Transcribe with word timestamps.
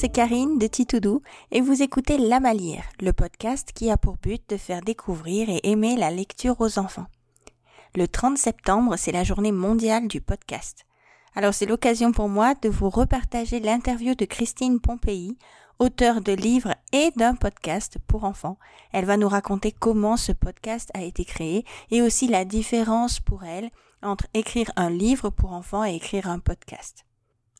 C'est 0.00 0.08
Karine 0.08 0.56
de 0.56 0.66
Titoudou 0.66 1.20
et 1.50 1.60
vous 1.60 1.82
écoutez 1.82 2.16
La 2.16 2.40
Malière, 2.40 2.88
le 3.02 3.12
podcast 3.12 3.72
qui 3.74 3.90
a 3.90 3.98
pour 3.98 4.16
but 4.16 4.40
de 4.48 4.56
faire 4.56 4.80
découvrir 4.80 5.50
et 5.50 5.60
aimer 5.64 5.94
la 5.94 6.10
lecture 6.10 6.58
aux 6.58 6.78
enfants. 6.78 7.04
Le 7.94 8.08
30 8.08 8.38
septembre, 8.38 8.94
c'est 8.96 9.12
la 9.12 9.24
journée 9.24 9.52
mondiale 9.52 10.08
du 10.08 10.22
podcast. 10.22 10.86
Alors 11.34 11.52
c'est 11.52 11.66
l'occasion 11.66 12.12
pour 12.12 12.30
moi 12.30 12.54
de 12.54 12.70
vous 12.70 12.88
repartager 12.88 13.60
l'interview 13.60 14.14
de 14.14 14.24
Christine 14.24 14.80
Pompéi, 14.80 15.36
auteure 15.78 16.22
de 16.22 16.32
livres 16.32 16.74
et 16.94 17.10
d'un 17.16 17.34
podcast 17.34 17.98
pour 18.06 18.24
enfants. 18.24 18.56
Elle 18.92 19.04
va 19.04 19.18
nous 19.18 19.28
raconter 19.28 19.70
comment 19.70 20.16
ce 20.16 20.32
podcast 20.32 20.90
a 20.94 21.02
été 21.02 21.26
créé 21.26 21.66
et 21.90 22.00
aussi 22.00 22.26
la 22.26 22.46
différence 22.46 23.20
pour 23.20 23.44
elle 23.44 23.68
entre 24.00 24.24
écrire 24.32 24.72
un 24.76 24.88
livre 24.88 25.28
pour 25.28 25.52
enfants 25.52 25.84
et 25.84 25.94
écrire 25.94 26.26
un 26.26 26.38
podcast. 26.38 27.04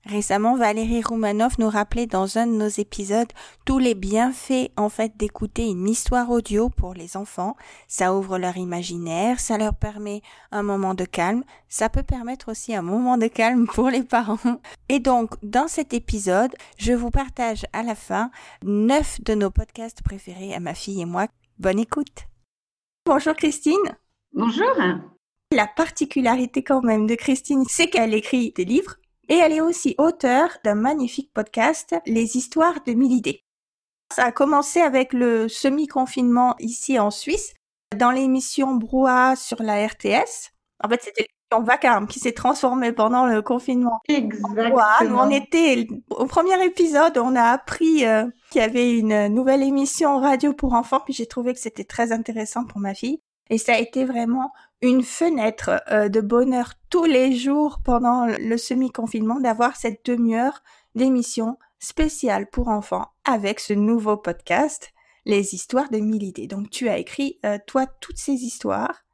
Récemment, 0.06 0.56
Valérie 0.56 1.02
Roumanoff 1.02 1.59
nous 1.59 1.68
rappelait 1.68 2.06
dans 2.06 2.38
un 2.38 2.46
de 2.46 2.52
nos 2.52 2.68
épisodes 2.68 3.30
tous 3.66 3.78
les 3.78 3.95
bienfaits 3.95 4.70
en 4.76 4.88
fait 4.88 5.16
d'écouter 5.18 5.66
une 5.66 5.88
histoire 5.88 6.30
audio 6.30 6.70
pour 6.70 6.95
les 6.95 7.18
enfants. 7.18 7.54
Ça 7.86 8.14
ouvre 8.14 8.38
leur 8.38 8.56
imaginaire, 8.56 9.40
ça 9.40 9.59
leur 9.59 9.74
permet 9.74 10.23
un 10.52 10.62
moment 10.62 10.95
de 10.95 11.04
calme, 11.04 11.45
ça 11.68 11.90
peut 11.90 12.02
permettre 12.02 12.50
aussi 12.50 12.74
un 12.74 12.80
moment 12.82 13.18
de 13.18 13.26
calme 13.26 13.66
pour 13.66 13.90
les 13.90 14.02
parents. 14.02 14.38
Et 14.88 15.00
donc, 15.00 15.34
dans 15.42 15.68
cet 15.68 15.92
épisode, 15.92 16.54
je 16.78 16.95
vous 16.95 17.10
partage 17.10 17.66
à 17.74 17.82
la 17.82 17.95
fin 17.95 18.30
neuf 18.64 19.20
de 19.23 19.35
nos 19.35 19.51
podcasts 19.51 20.02
préférés 20.02 20.54
à 20.54 20.60
ma 20.60 20.74
fille 20.74 21.02
et 21.02 21.07
moi. 21.07 21.26
Bonne 21.59 21.79
écoute. 21.79 22.26
Bonjour 23.04 23.35
Christine. 23.35 23.98
Bonjour. 24.32 24.74
La 25.52 25.66
particularité 25.66 26.62
quand 26.62 26.82
même 26.82 27.07
de 27.07 27.16
Christine, 27.16 27.64
c'est 27.68 27.90
qu'elle 27.90 28.14
écrit 28.14 28.52
des 28.52 28.64
livres 28.64 28.99
et 29.30 29.36
elle 29.36 29.52
est 29.52 29.60
aussi 29.60 29.95
auteure 29.96 30.50
d'un 30.64 30.74
magnifique 30.74 31.32
podcast, 31.32 31.95
Les 32.04 32.36
histoires 32.36 32.82
de 32.84 32.92
mille 32.92 33.12
idées. 33.12 33.45
Ça 34.12 34.24
a 34.24 34.32
commencé 34.32 34.80
avec 34.80 35.12
le 35.12 35.48
semi-confinement 35.48 36.56
ici 36.59 36.98
en 36.98 37.12
Suisse, 37.12 37.54
dans 37.96 38.10
l'émission 38.10 38.74
Brouhaha 38.74 39.36
sur 39.36 39.62
la 39.62 39.86
RTS. 39.86 40.51
En 40.82 40.88
fait, 40.88 41.02
c'était 41.02 41.28
l'émission 41.52 41.64
Vacarme 41.64 42.08
qui 42.08 42.18
s'est 42.18 42.32
transformée 42.32 42.92
pendant 42.92 43.26
le 43.26 43.40
confinement. 43.40 44.01
Exactement. 44.08 45.23
on 45.23 45.30
était 45.30 45.86
au 46.10 46.26
premier 46.26 46.64
épisode, 46.64 47.16
on 47.16 47.36
a 47.36 47.45
appris 47.45 48.04
euh, 48.04 48.26
qu'il 48.51 48.60
y 48.60 48.64
avait 48.64 48.98
une 48.98 49.28
nouvelle 49.28 49.62
émission 49.62 50.18
radio 50.18 50.52
pour 50.54 50.74
enfants, 50.74 51.01
puis 51.04 51.14
j'ai 51.14 51.26
trouvé 51.26 51.54
que 51.54 51.60
c'était 51.60 51.84
très 51.84 52.10
intéressant 52.10 52.64
pour 52.64 52.80
ma 52.80 52.95
fille. 52.95 53.20
Et 53.48 53.58
ça 53.58 53.74
a 53.74 53.78
été 53.78 54.04
vraiment 54.04 54.52
une 54.82 55.02
fenêtre 55.02 55.82
euh, 55.90 56.09
de 56.09 56.20
bonheur 56.20 56.74
tous 56.88 57.04
les 57.04 57.36
jours 57.36 57.80
pendant 57.84 58.26
le 58.26 58.56
semi-confinement 58.56 59.40
d'avoir 59.40 59.76
cette 59.76 60.04
demi-heure 60.06 60.62
d'émission 60.95 61.59
spéciale 61.78 62.48
pour 62.48 62.68
enfants 62.68 63.12
avec 63.24 63.60
ce 63.60 63.73
nouveau 63.73 64.16
podcast, 64.16 64.92
Les 65.26 65.54
histoires 65.54 65.91
de 65.91 65.98
mille 65.98 66.22
idées. 66.22 66.47
Donc 66.47 66.70
tu 66.70 66.88
as 66.88 66.98
écrit, 66.98 67.38
euh, 67.44 67.58
toi, 67.66 67.86
toutes 67.86 68.19
ces 68.19 68.32
histoires. 68.32 69.04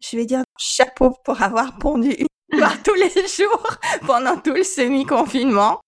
Je 0.00 0.16
vais 0.16 0.26
dire 0.26 0.42
chapeau 0.58 1.10
pour 1.24 1.40
avoir 1.42 1.78
pondu 1.78 2.10
une 2.10 2.26
histoire 2.52 2.82
tous 2.82 2.94
les 2.94 3.26
jours 3.28 3.78
pendant 4.06 4.36
tout 4.36 4.52
le 4.52 4.64
semi-confinement. 4.64 5.80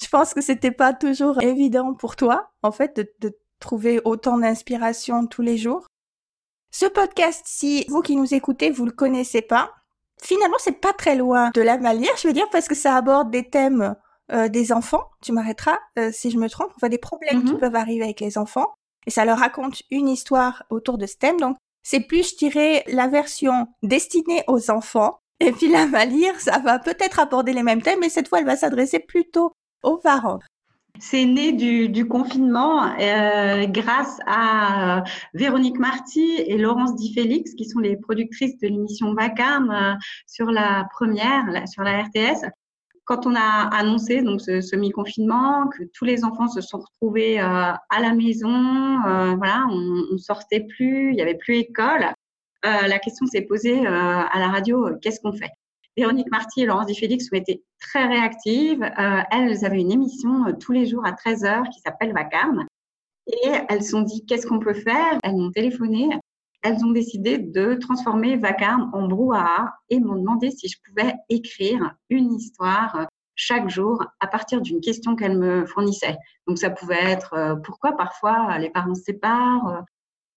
Je 0.00 0.08
pense 0.08 0.34
que 0.34 0.40
c'était 0.40 0.70
pas 0.70 0.94
toujours 0.94 1.42
évident 1.42 1.94
pour 1.94 2.14
toi, 2.14 2.50
en 2.62 2.70
fait, 2.70 2.96
de, 2.96 3.12
de 3.18 3.36
trouver 3.58 4.00
autant 4.04 4.38
d'inspiration 4.38 5.26
tous 5.26 5.42
les 5.42 5.58
jours. 5.58 5.84
Ce 6.70 6.86
podcast, 6.86 7.42
si 7.46 7.84
vous 7.88 8.02
qui 8.02 8.16
nous 8.16 8.34
écoutez, 8.34 8.70
vous 8.70 8.84
le 8.84 8.92
connaissez 8.92 9.42
pas, 9.42 9.72
finalement, 10.22 10.56
c'est 10.58 10.80
pas 10.80 10.92
très 10.92 11.14
loin 11.16 11.50
de 11.54 11.62
la 11.62 11.78
malière, 11.78 12.12
je 12.20 12.28
veux 12.28 12.34
dire, 12.34 12.48
parce 12.50 12.68
que 12.68 12.74
ça 12.74 12.94
aborde 12.96 13.30
des 13.30 13.48
thèmes 13.48 13.94
euh, 14.30 14.48
des 14.48 14.72
enfants. 14.72 15.04
Tu 15.22 15.32
m'arrêteras 15.32 15.78
euh, 15.98 16.10
si 16.12 16.30
je 16.30 16.36
me 16.36 16.50
trompe. 16.50 16.70
Enfin, 16.76 16.90
des 16.90 16.98
problèmes 16.98 17.42
qui 17.44 17.52
Mhm. 17.54 17.58
peuvent 17.60 17.74
arriver 17.76 18.04
avec 18.04 18.20
les 18.20 18.36
enfants. 18.36 18.66
Et 19.06 19.10
ça 19.10 19.24
leur 19.24 19.38
raconte 19.38 19.82
une 19.90 20.08
histoire 20.08 20.64
autour 20.68 20.98
de 20.98 21.06
ce 21.06 21.16
thème. 21.16 21.38
Donc, 21.40 21.56
c'est 21.82 22.00
plus, 22.00 22.32
je 22.32 22.36
dirais, 22.36 22.84
la 22.88 23.08
version 23.08 23.68
destinée 23.82 24.44
aux 24.46 24.70
enfants. 24.70 25.18
Et 25.40 25.52
puis 25.52 25.68
la 25.68 25.86
malière, 25.86 26.38
ça 26.40 26.58
va 26.58 26.78
peut-être 26.78 27.20
aborder 27.20 27.54
les 27.54 27.62
mêmes 27.62 27.80
thèmes, 27.80 28.00
mais 28.00 28.10
cette 28.10 28.28
fois, 28.28 28.40
elle 28.40 28.44
va 28.44 28.56
s'adresser 28.56 28.98
plutôt 28.98 29.52
aux 29.82 29.96
parents. 29.96 30.40
C'est 31.00 31.24
né 31.24 31.52
du, 31.52 32.08
confinement 32.08 32.84
euh, 32.98 33.66
grâce 33.66 34.18
à 34.26 34.98
euh, 34.98 35.02
Véronique 35.34 35.78
Marty 35.78 36.34
et 36.38 36.56
Laurence 36.58 36.96
Di 36.96 37.12
Félix, 37.12 37.54
qui 37.54 37.66
sont 37.66 37.78
les 37.78 37.96
productrices 37.96 38.58
de 38.58 38.68
l'émission 38.68 39.14
Vacarme 39.14 39.70
euh, 39.70 39.94
sur 40.26 40.50
la 40.50 40.88
première, 40.92 41.46
sur 41.68 41.82
la 41.82 42.02
RTS. 42.02 42.46
Quand 43.04 43.26
on 43.26 43.34
a 43.34 43.68
annoncé 43.74 44.22
donc 44.22 44.40
ce 44.40 44.60
semi-confinement, 44.60 45.68
que 45.68 45.84
tous 45.94 46.04
les 46.04 46.24
enfants 46.24 46.48
se 46.48 46.60
sont 46.60 46.78
retrouvés 46.78 47.40
euh, 47.40 47.44
à 47.44 48.00
la 48.00 48.12
maison, 48.12 48.98
voilà, 49.36 49.66
on, 49.70 50.18
sortait 50.18 50.66
plus, 50.68 51.12
il 51.12 51.16
y 51.16 51.22
avait 51.22 51.36
plus 51.36 51.56
école. 51.56 52.12
euh, 52.66 52.86
la 52.86 52.98
question 52.98 53.26
s'est 53.26 53.42
posée 53.42 53.86
à 53.86 54.38
la 54.38 54.48
radio 54.48 54.88
qu'est-ce 55.00 55.20
qu'on 55.20 55.32
fait? 55.32 55.50
Véronique 55.98 56.30
Marty 56.30 56.62
et 56.62 56.66
Laurence 56.66 56.86
Di 56.86 56.94
Félix 56.94 57.26
ont 57.32 57.36
été 57.36 57.64
très 57.80 58.06
réactives. 58.06 58.84
Euh, 58.84 59.20
elles 59.32 59.64
avaient 59.64 59.80
une 59.80 59.90
émission 59.90 60.46
euh, 60.46 60.52
tous 60.52 60.70
les 60.70 60.86
jours 60.86 61.04
à 61.04 61.10
13h 61.10 61.68
qui 61.70 61.80
s'appelle 61.80 62.12
Vacarme. 62.12 62.66
Et 63.26 63.50
elles 63.68 63.82
se 63.82 63.90
sont 63.90 64.02
dit 64.02 64.24
qu'est-ce 64.24 64.46
qu'on 64.46 64.60
peut 64.60 64.74
faire? 64.74 65.18
Elles 65.24 65.34
m'ont 65.34 65.50
téléphoné. 65.50 66.08
Elles 66.62 66.84
ont 66.84 66.92
décidé 66.92 67.38
de 67.38 67.74
transformer 67.74 68.36
Vacarme 68.36 68.90
en 68.92 69.08
brouhaha 69.08 69.74
et 69.90 69.98
m'ont 69.98 70.14
demandé 70.14 70.52
si 70.52 70.68
je 70.68 70.76
pouvais 70.86 71.14
écrire 71.28 71.96
une 72.10 72.32
histoire 72.32 72.94
euh, 72.94 73.04
chaque 73.34 73.68
jour 73.68 74.04
à 74.20 74.28
partir 74.28 74.60
d'une 74.60 74.80
question 74.80 75.16
qu'elles 75.16 75.36
me 75.36 75.66
fournissaient. 75.66 76.16
Donc 76.46 76.58
ça 76.58 76.70
pouvait 76.70 77.02
être 77.02 77.60
pourquoi 77.64 77.96
parfois 77.96 78.58
les 78.58 78.70
parents 78.70 78.94
se 78.94 79.02
séparent, 79.02 79.84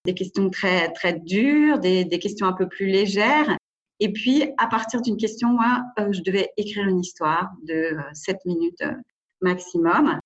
des 0.06 0.14
questions 0.14 0.52
très 0.52 0.92
très 0.94 1.14
dures, 1.14 1.80
des 1.80 2.08
questions 2.20 2.46
un 2.46 2.54
peu 2.54 2.68
plus 2.68 2.86
légères. 2.86 3.58
Et 4.04 4.12
puis, 4.12 4.44
à 4.58 4.66
partir 4.66 5.00
d'une 5.02 5.16
question, 5.16 5.50
moi, 5.50 5.84
euh, 6.00 6.12
je 6.12 6.22
devais 6.22 6.50
écrire 6.58 6.88
une 6.88 7.00
histoire 7.00 7.52
de 7.64 7.96
euh, 7.96 8.02
7 8.14 8.38
minutes 8.46 8.82
euh, 8.82 8.94
maximum. 9.42 10.20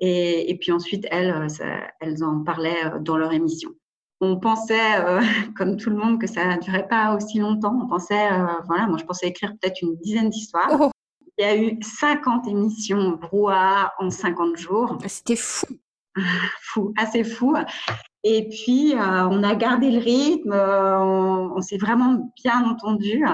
Et, 0.00 0.50
et 0.50 0.58
puis 0.58 0.70
ensuite, 0.70 1.06
elles, 1.10 1.30
euh, 1.30 1.48
ça, 1.48 1.64
elles 2.00 2.22
en 2.22 2.44
parlaient 2.44 2.84
euh, 2.84 2.98
dans 2.98 3.16
leur 3.16 3.32
émission. 3.32 3.70
On 4.20 4.38
pensait, 4.38 5.00
euh, 5.00 5.20
comme 5.56 5.78
tout 5.78 5.88
le 5.88 5.96
monde, 5.96 6.20
que 6.20 6.26
ça 6.26 6.56
ne 6.56 6.60
durait 6.60 6.86
pas 6.86 7.16
aussi 7.16 7.38
longtemps. 7.38 7.74
On 7.82 7.88
pensait, 7.88 8.32
euh, 8.32 8.46
voilà, 8.66 8.86
moi, 8.86 8.98
je 8.98 9.04
pensais 9.04 9.28
écrire 9.28 9.54
peut-être 9.58 9.80
une 9.80 9.96
dizaine 9.96 10.28
d'histoires. 10.28 10.68
Oh, 10.78 10.90
Il 11.38 11.42
y 11.42 11.48
a 11.48 11.56
eu 11.56 11.78
50 11.80 12.46
émissions 12.48 13.12
brouhaha 13.12 13.94
en 13.98 14.10
50 14.10 14.56
jours 14.56 14.98
c'était 15.06 15.36
fou. 15.36 15.66
fou, 16.60 16.92
assez 16.98 17.24
fou. 17.24 17.56
Et 18.24 18.48
puis, 18.48 18.94
euh, 18.94 19.28
on 19.28 19.42
a 19.42 19.54
gardé 19.54 19.90
le 19.90 19.98
rythme, 19.98 20.52
euh, 20.52 20.98
on, 20.98 21.60
s'est 21.60 21.76
vraiment 21.76 22.32
bien 22.42 22.64
entendu. 22.64 23.24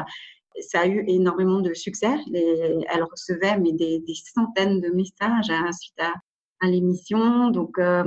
Ça 0.61 0.81
a 0.81 0.87
eu 0.87 1.05
énormément 1.07 1.61
de 1.61 1.75
succès. 1.75 2.17
Elle 2.35 3.05
recevait 3.11 3.59
mais 3.59 3.73
des, 3.73 4.03
centaines 4.35 4.81
de 4.81 4.89
messages 4.89 5.51
hein, 5.51 5.71
suite 5.73 6.01
à, 6.01 6.67
l'émission. 6.67 7.51
Donc, 7.51 7.79
euh, 7.79 8.05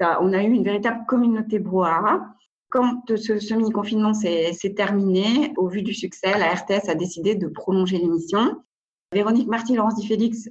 on 0.00 0.32
a 0.32 0.42
eu 0.42 0.50
une 0.50 0.64
véritable 0.64 1.06
communauté 1.06 1.58
brouhaha. 1.58 2.20
Quand 2.68 3.02
ce 3.16 3.40
semi-confinement 3.40 4.14
s'est 4.14 4.52
s'est 4.52 4.74
terminé, 4.74 5.52
au 5.56 5.68
vu 5.68 5.82
du 5.82 5.92
succès, 5.92 6.38
la 6.38 6.54
RTS 6.54 6.88
a 6.88 6.94
décidé 6.94 7.34
de 7.34 7.48
prolonger 7.48 7.98
l'émission. 7.98 8.62
Véronique 9.12 9.48
Marty, 9.48 9.74
Laurence 9.74 9.96
Di 9.96 10.06
Félix 10.06 10.48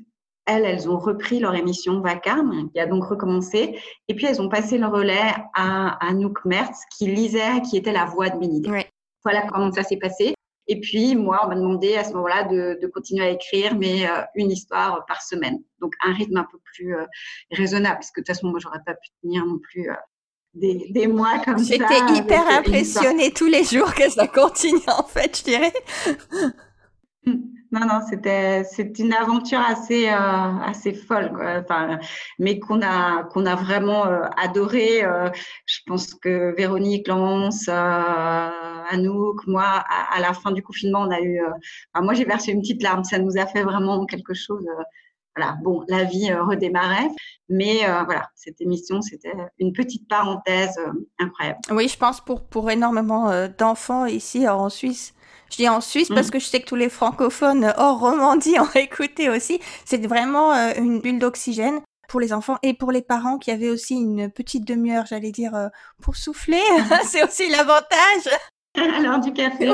elles, 0.49 0.65
elles 0.65 0.89
ont 0.89 0.97
repris 0.97 1.39
leur 1.39 1.55
émission 1.55 2.01
Vacarme, 2.01 2.69
qui 2.71 2.79
a 2.79 2.87
donc 2.87 3.03
recommencé. 3.05 3.79
Et 4.07 4.15
puis, 4.15 4.25
elles 4.25 4.41
ont 4.41 4.49
passé 4.49 4.77
le 4.77 4.87
relais 4.87 5.33
à, 5.53 6.05
à 6.05 6.09
Anouk 6.09 6.43
Mertz, 6.45 6.79
qui 6.97 7.07
lisait, 7.07 7.61
qui 7.69 7.77
était 7.77 7.91
la 7.91 8.05
voix 8.05 8.29
de 8.29 8.39
Bénidé. 8.39 8.69
Ouais. 8.69 8.89
Voilà 9.23 9.43
comment 9.47 9.71
ça 9.71 9.83
s'est 9.83 9.97
passé. 9.97 10.33
Et 10.71 10.79
puis, 10.79 11.15
moi, 11.15 11.41
on 11.43 11.47
m'a 11.47 11.55
demandé 11.55 11.95
à 11.95 12.03
ce 12.03 12.13
moment-là 12.13 12.43
de, 12.43 12.79
de 12.81 12.87
continuer 12.87 13.25
à 13.25 13.29
écrire, 13.29 13.75
mais 13.75 14.07
euh, 14.07 14.21
une 14.35 14.51
histoire 14.51 15.03
par 15.07 15.21
semaine. 15.21 15.57
Donc, 15.81 15.93
un 16.05 16.13
rythme 16.13 16.37
un 16.37 16.47
peu 16.51 16.59
plus 16.73 16.95
euh, 16.95 17.05
raisonnable, 17.51 17.95
parce 17.95 18.11
que 18.11 18.21
de 18.21 18.25
toute 18.25 18.35
façon, 18.35 18.49
moi, 18.49 18.59
j'aurais 18.61 18.83
pas 18.85 18.93
pu 18.93 19.09
tenir 19.23 19.45
non 19.45 19.57
plus 19.57 19.89
euh, 19.89 19.95
des, 20.53 20.87
des 20.91 21.07
mois 21.07 21.39
comme 21.43 21.57
ça. 21.57 21.73
J'étais 21.73 22.13
hyper 22.13 22.47
impressionnée 22.49 23.31
tous 23.31 23.47
les 23.47 23.63
jours 23.63 23.93
que 23.95 24.09
ça 24.09 24.27
continue, 24.27 24.79
en 24.87 25.03
fait, 25.03 25.39
je 25.39 25.43
dirais. 25.43 25.73
Non, 27.71 27.81
non, 27.81 27.99
c'était 28.09 28.63
c'est 28.63 28.97
une 28.97 29.13
aventure 29.13 29.59
assez 29.59 30.09
euh, 30.09 30.57
assez 30.63 30.91
folle. 30.91 31.31
Enfin, 31.61 31.99
mais 32.39 32.59
qu'on 32.59 32.81
a 32.81 33.23
qu'on 33.25 33.45
a 33.45 33.55
vraiment 33.55 34.07
euh, 34.07 34.21
adoré. 34.37 35.03
Euh, 35.03 35.29
je 35.67 35.79
pense 35.85 36.15
que 36.15 36.55
Véronique, 36.57 37.07
Laurence, 37.07 37.67
euh, 37.67 38.49
Anouk, 38.89 39.45
moi, 39.45 39.83
à, 39.87 40.19
la 40.19 40.33
fin 40.33 40.51
du 40.51 40.63
confinement, 40.63 41.01
on 41.01 41.11
a 41.11 41.21
eu. 41.21 41.39
moi, 42.01 42.15
j'ai 42.15 42.25
versé 42.25 42.51
une 42.51 42.61
petite 42.61 42.81
larme. 42.81 43.03
Ça 43.03 43.19
nous 43.19 43.37
a 43.37 43.45
fait 43.45 43.61
vraiment 43.61 44.03
quelque 44.07 44.33
chose. 44.33 44.65
voilà. 45.35 45.57
Bon, 45.63 45.83
la 45.87 46.05
vie 46.05 46.33
redémarrait, 46.33 47.09
mais 47.49 47.81
voilà, 48.05 48.29
cette 48.33 48.59
émission, 48.61 49.01
c'était 49.01 49.33
une 49.59 49.73
petite 49.73 50.07
parenthèse 50.09 50.75
incroyable. 51.19 51.59
Oui, 51.71 51.87
je 51.87 51.97
pense 51.97 52.19
pour, 52.19 52.41
pour 52.41 52.71
énormément 52.71 53.47
d'enfants 53.59 54.07
ici 54.07 54.47
en 54.47 54.69
Suisse. 54.69 55.13
Je 55.51 55.57
dis 55.57 55.69
en 55.69 55.81
Suisse 55.81 56.09
parce 56.09 56.27
Mm. 56.27 56.31
que 56.31 56.39
je 56.39 56.45
sais 56.45 56.59
que 56.61 56.65
tous 56.67 56.75
les 56.75 56.89
francophones 56.89 57.73
hors 57.77 57.99
Romandie 57.99 58.59
ont 58.59 58.71
écouté 58.75 59.29
aussi. 59.29 59.59
C'est 59.85 60.05
vraiment 60.05 60.53
euh, 60.53 60.71
une 60.77 60.99
bulle 60.99 61.19
d'oxygène. 61.19 61.81
pour 62.07 62.19
les 62.19 62.33
enfants 62.33 62.57
et 62.63 62.73
pour 62.73 62.91
les 62.91 63.03
parents 63.03 63.37
qui 63.37 63.51
avaient 63.51 63.69
aussi 63.69 63.93
une 63.93 64.31
petite 64.31 64.65
demi-heure, 64.65 65.05
j'allais 65.07 65.31
dire, 65.31 65.53
euh, 65.55 65.67
pour 66.01 66.15
souffler. 66.15 66.59
c'est 67.05 67.23
aussi 67.23 67.47
l'avantage. 67.49 68.27
Alors 68.75 69.19
du 69.19 69.31
café. 69.33 69.71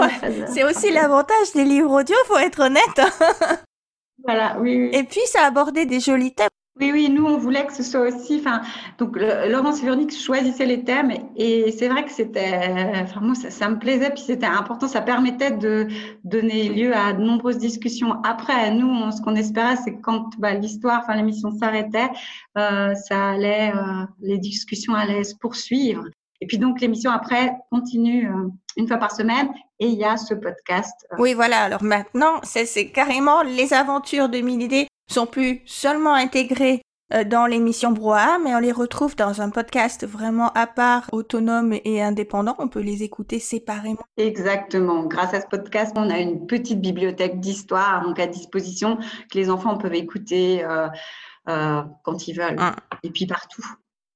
c'est 0.53 0.63
aussi 0.65 0.91
l'avantage 0.91 1.51
des 1.53 1.63
livres 1.63 1.91
audio, 2.01 2.15
faut 2.27 2.37
être 2.37 2.59
honnête. 2.61 2.99
voilà, 4.25 4.57
oui, 4.59 4.77
oui. 4.81 4.89
Et 4.93 5.03
puis 5.03 5.21
ça 5.27 5.43
abordait 5.45 5.85
des 5.85 5.99
jolis 6.01 6.33
thèmes. 6.33 6.49
Oui, 6.77 6.91
oui, 6.91 7.09
nous, 7.09 7.25
on 7.25 7.37
voulait 7.37 7.65
que 7.65 7.73
ce 7.73 7.83
soit 7.83 8.01
aussi, 8.01 8.37
enfin, 8.41 8.61
donc 8.97 9.15
Laurence 9.17 9.79
et 9.79 9.85
Véronique 9.85 10.13
choisissaient 10.13 10.65
les 10.65 10.83
thèmes 10.83 11.13
et 11.37 11.71
c'est 11.71 11.87
vrai 11.87 12.03
que 12.03 12.11
c'était, 12.11 12.91
enfin, 13.01 13.21
moi, 13.21 13.33
ça, 13.33 13.49
ça 13.49 13.69
me 13.69 13.79
plaisait, 13.79 14.09
puis 14.09 14.23
c'était 14.23 14.45
important, 14.45 14.85
ça 14.89 15.01
permettait 15.01 15.51
de 15.51 15.87
donner 16.25 16.67
lieu 16.67 16.93
à 16.93 17.13
de 17.13 17.21
nombreuses 17.21 17.59
discussions. 17.59 18.21
Après, 18.23 18.71
nous, 18.71 19.09
ce 19.11 19.21
qu'on 19.21 19.35
espérait, 19.35 19.77
c'est 19.77 19.95
que 19.95 20.01
quand 20.01 20.31
bah, 20.37 20.53
l'histoire, 20.53 21.01
enfin, 21.01 21.15
l'émission 21.15 21.49
s'arrêtait, 21.51 22.09
euh, 22.57 22.93
ça 22.93 23.29
allait, 23.29 23.71
euh, 23.73 24.05
les 24.19 24.37
discussions 24.37 24.95
allaient 24.95 25.23
se 25.23 25.35
poursuivre. 25.35 26.03
Et 26.41 26.47
puis 26.47 26.57
donc, 26.57 26.81
l'émission 26.81 27.11
après 27.11 27.53
continue 27.71 28.29
euh, 28.29 28.49
une 28.75 28.87
fois 28.87 28.97
par 28.97 29.11
semaine 29.11 29.49
et 29.79 29.87
il 29.87 29.97
y 29.97 30.03
a 30.03 30.17
ce 30.17 30.33
podcast. 30.33 31.07
Euh. 31.11 31.15
Oui, 31.19 31.33
voilà. 31.33 31.61
Alors 31.61 31.83
maintenant, 31.83 32.41
c'est 32.43 32.91
carrément 32.91 33.41
les 33.43 33.73
aventures 33.73 34.29
de 34.29 34.39
Milidé 34.39 34.87
sont 35.07 35.25
plus 35.25 35.61
seulement 35.65 36.13
intégrés 36.13 36.81
euh, 37.13 37.23
dans 37.23 37.45
l'émission 37.45 37.91
Brouhaha, 37.91 38.39
mais 38.39 38.55
on 38.55 38.59
les 38.59 38.71
retrouve 38.71 39.15
dans 39.15 39.39
un 39.41 39.51
podcast 39.51 40.07
vraiment 40.07 40.51
à 40.53 40.65
part, 40.65 41.07
autonome 41.11 41.73
et 41.85 42.01
indépendant. 42.01 42.55
On 42.57 42.67
peut 42.67 42.79
les 42.79 43.03
écouter 43.03 43.39
séparément. 43.39 44.01
Exactement. 44.17 45.03
Grâce 45.03 45.33
à 45.35 45.41
ce 45.41 45.45
podcast, 45.45 45.93
on 45.95 46.09
a 46.09 46.17
une 46.17 46.47
petite 46.47 46.81
bibliothèque 46.81 47.39
d'histoire 47.39 48.03
donc 48.03 48.19
à 48.19 48.25
disposition 48.25 48.97
que 49.31 49.37
les 49.37 49.51
enfants 49.51 49.77
peuvent 49.77 49.93
écouter 49.93 50.63
euh, 50.63 50.87
euh, 51.47 51.83
quand 52.03 52.27
ils 52.27 52.33
veulent 52.33 52.57
ah. 52.57 52.75
et 53.03 53.11
puis 53.11 53.27
partout. 53.27 53.63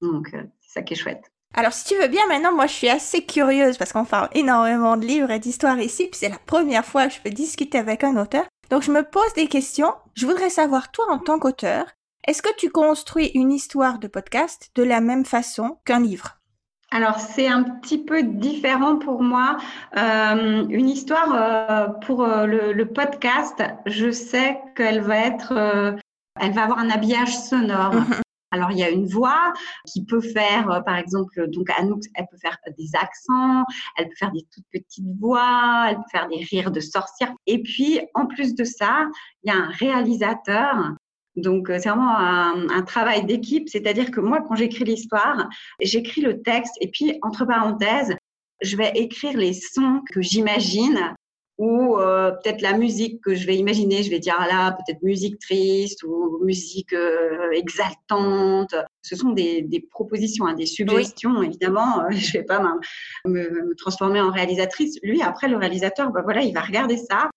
Donc 0.01 0.29
c'est 0.31 0.73
ça 0.73 0.81
qui 0.81 0.93
est 0.93 0.97
chouette. 0.97 1.31
Alors, 1.55 1.73
si 1.73 1.85
tu 1.85 1.99
veux 1.99 2.07
bien, 2.07 2.27
maintenant, 2.27 2.53
moi, 2.53 2.67
je 2.67 2.73
suis 2.73 2.89
assez 2.89 3.25
curieuse 3.25 3.77
parce 3.77 3.91
qu'on 3.91 4.05
parle 4.05 4.29
énormément 4.33 4.97
de 4.97 5.05
livres 5.05 5.31
et 5.31 5.39
d'histoires 5.39 5.79
ici, 5.79 6.07
puis 6.07 6.19
c'est 6.19 6.29
la 6.29 6.37
première 6.37 6.85
fois 6.85 7.07
que 7.07 7.13
je 7.13 7.21
peux 7.21 7.31
discuter 7.31 7.79
avec 7.79 8.03
un 8.03 8.17
auteur. 8.17 8.45
Donc 8.69 8.83
je 8.83 8.91
me 8.91 9.03
pose 9.03 9.33
des 9.35 9.47
questions. 9.47 9.93
Je 10.15 10.25
voudrais 10.25 10.49
savoir, 10.49 10.91
toi 10.91 11.05
en 11.09 11.19
tant 11.19 11.39
qu'auteur, 11.39 11.85
est-ce 12.27 12.41
que 12.41 12.55
tu 12.57 12.69
construis 12.69 13.31
une 13.33 13.51
histoire 13.51 13.97
de 13.97 14.07
podcast 14.07 14.69
de 14.75 14.83
la 14.83 15.01
même 15.01 15.25
façon 15.25 15.79
qu'un 15.85 15.99
livre? 15.99 16.37
Alors 16.91 17.19
c'est 17.19 17.47
un 17.47 17.63
petit 17.63 17.97
peu 18.03 18.23
différent 18.23 18.97
pour 18.97 19.21
moi. 19.21 19.57
Euh, 19.97 20.65
une 20.69 20.89
histoire 20.89 21.33
euh, 21.33 21.87
pour 22.05 22.23
euh, 22.23 22.45
le, 22.45 22.85
podcast, 22.85 23.63
je 23.85 24.11
sais 24.11 24.59
qu'elle 24.75 25.01
va 25.01 25.17
être, 25.17 25.53
elle 26.39 26.51
va 26.51 26.63
avoir 26.63 26.79
un 26.79 26.89
habillage 26.89 27.37
sonore. 27.37 27.93
Alors, 28.51 28.71
il 28.71 28.77
y 28.77 28.83
a 28.83 28.89
une 28.89 29.05
voix 29.05 29.53
qui 29.85 30.05
peut 30.05 30.21
faire, 30.21 30.69
euh, 30.71 30.81
par 30.81 30.97
exemple, 30.97 31.47
donc 31.49 31.69
Anouk, 31.77 32.01
elle 32.15 32.25
peut 32.31 32.37
faire 32.37 32.57
des 32.77 32.89
accents, 32.95 33.63
elle 33.97 34.07
peut 34.09 34.15
faire 34.15 34.31
des 34.31 34.45
toutes 34.53 34.65
petites 34.71 35.05
voix, 35.19 35.87
elle 35.89 35.97
peut 35.97 36.09
faire 36.11 36.27
des 36.27 36.43
rires 36.43 36.71
de 36.71 36.79
sorcière. 36.79 37.33
Et 37.45 37.61
puis, 37.61 37.99
en 38.15 38.25
plus 38.25 38.55
de 38.55 38.63
ça, 38.63 39.05
il 39.43 39.51
y 39.51 39.55
a 39.55 39.57
un 39.57 39.69
réalisateur. 39.69 40.93
Donc, 41.35 41.69
euh, 41.69 41.77
c'est 41.79 41.89
vraiment 41.89 42.17
un, 42.17 42.69
un 42.69 42.81
travail 42.81 43.25
d'équipe. 43.25 43.69
C'est-à-dire 43.69 44.11
que 44.11 44.19
moi, 44.19 44.39
quand 44.47 44.55
j'écris 44.55 44.83
l'histoire, 44.83 45.47
j'écris 45.79 46.21
le 46.21 46.41
texte 46.41 46.75
et 46.81 46.89
puis, 46.89 47.19
entre 47.21 47.45
parenthèses, 47.45 48.15
je 48.61 48.75
vais 48.75 48.91
écrire 48.95 49.37
les 49.37 49.53
sons 49.53 50.01
que 50.11 50.21
j'imagine 50.21 51.15
ou 51.59 51.97
euh, 51.97 52.31
peut-être 52.31 52.61
la 52.61 52.77
musique 52.77 53.21
que 53.21 53.35
je 53.35 53.45
vais 53.45 53.57
imaginer, 53.57 54.01
je 54.01 54.09
vais 54.09 54.19
dire 54.19 54.35
ah 54.39 54.47
là 54.47 54.71
peut-être 54.71 55.03
musique 55.03 55.39
triste 55.39 56.03
ou 56.03 56.39
musique 56.41 56.93
euh, 56.93 57.51
exaltante. 57.51 58.73
Ce 59.01 59.17
sont 59.17 59.31
des, 59.31 59.61
des 59.61 59.81
propositions, 59.81 60.45
hein, 60.45 60.53
des 60.53 60.65
suggestions 60.65 61.43
évidemment. 61.43 61.99
Euh, 61.99 62.11
je 62.11 62.37
vais 62.37 62.45
pas 62.45 62.63
me, 63.25 63.75
transformer 63.75 64.21
en 64.21 64.31
réalisatrice. 64.31 64.97
Lui 65.03 65.21
après 65.21 65.49
le 65.49 65.57
réalisateur, 65.57 66.11
bah 66.11 66.21
voilà, 66.23 66.41
il 66.43 66.53
va 66.53 66.61
regarder 66.61 66.95
ça. 66.95 67.29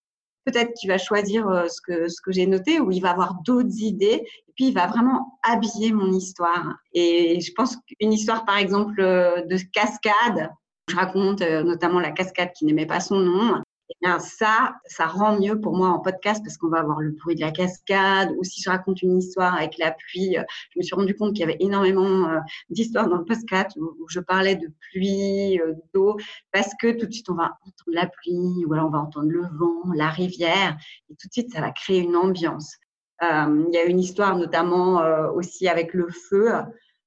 Peut-être 0.45 0.73
qu'il 0.75 0.89
va 0.89 0.99
choisir 0.99 1.45
ce 1.69 1.81
que 1.81 2.09
ce 2.09 2.21
que 2.25 2.31
j'ai 2.31 2.47
noté 2.47 2.79
ou 2.79 2.93
il 2.93 3.01
va 3.01 3.11
avoir 3.11 3.43
d'autres 3.45 3.81
idées 3.81 4.23
et 4.25 4.53
puis 4.55 4.67
il 4.67 4.75
va 4.75 4.87
vraiment 4.87 5.39
habiller 5.43 5.93
mon 5.93 6.13
histoire. 6.13 6.77
Et 6.93 7.41
je 7.41 7.53
pense 7.55 7.77
qu'une 7.77 8.13
histoire 8.13 8.45
par 8.45 8.59
exemple 8.59 8.99
de 8.99 9.57
cascade 9.73 10.51
je 10.89 10.97
raconte 10.97 11.43
notamment 11.43 12.01
la 12.01 12.11
cascade 12.11 12.53
qui 12.57 12.65
n'aimait 12.65 12.87
pas 12.87 13.01
son 13.01 13.19
nom. 13.19 13.63
Eh 14.01 14.19
ça, 14.21 14.77
ça 14.87 15.07
rend 15.07 15.39
mieux 15.39 15.61
pour 15.61 15.77
moi 15.77 15.89
en 15.89 15.99
podcast 15.99 16.43
parce 16.45 16.57
qu'on 16.57 16.69
va 16.69 16.79
avoir 16.79 17.01
le 17.01 17.11
bruit 17.11 17.35
de 17.35 17.41
la 17.41 17.51
cascade 17.51 18.33
ou 18.39 18.45
si 18.45 18.63
je 18.63 18.71
raconte 18.71 19.03
une 19.03 19.19
histoire 19.19 19.55
avec 19.55 19.79
la 19.79 19.93
pluie. 19.93 20.39
Euh, 20.39 20.43
je 20.71 20.79
me 20.79 20.83
suis 20.83 20.95
rendu 20.95 21.15
compte 21.15 21.33
qu'il 21.35 21.41
y 21.41 21.45
avait 21.45 21.59
énormément 21.61 22.29
euh, 22.29 22.39
d'histoires 22.71 23.09
dans 23.09 23.19
le 23.19 23.25
podcast 23.25 23.77
où, 23.77 24.07
je 24.09 24.21
parlais 24.21 24.57
de 24.57 24.69
pluie, 24.91 25.61
euh, 25.61 25.75
d'eau, 25.95 26.17
parce 26.53 26.71
que 26.81 26.93
tout 26.93 27.07
de 27.07 27.13
suite 27.13 27.31
on 27.31 27.35
va 27.35 27.57
entendre 27.63 27.93
la 27.93 28.07
pluie 28.07 28.65
ou 28.67 28.73
alors 28.73 28.87
on 28.87 28.91
va 28.91 28.99
entendre 28.99 29.29
le 29.29 29.43
vent, 29.43 29.93
la 29.95 30.11
rivière 30.11 30.77
et 31.11 31.15
tout 31.15 31.29
de 31.29 31.33
suite 31.33 31.53
ça 31.53 31.61
va 31.61 31.71
créer 31.71 32.01
une 32.01 32.17
ambiance. 32.17 32.77
il 33.21 33.71
y 33.73 33.79
a 33.79 33.85
une 33.85 34.01
histoire 34.01 34.37
notamment 34.37 35.01
aussi 35.35 35.69
avec 35.69 35.95
le 35.95 36.09
feu. 36.09 36.51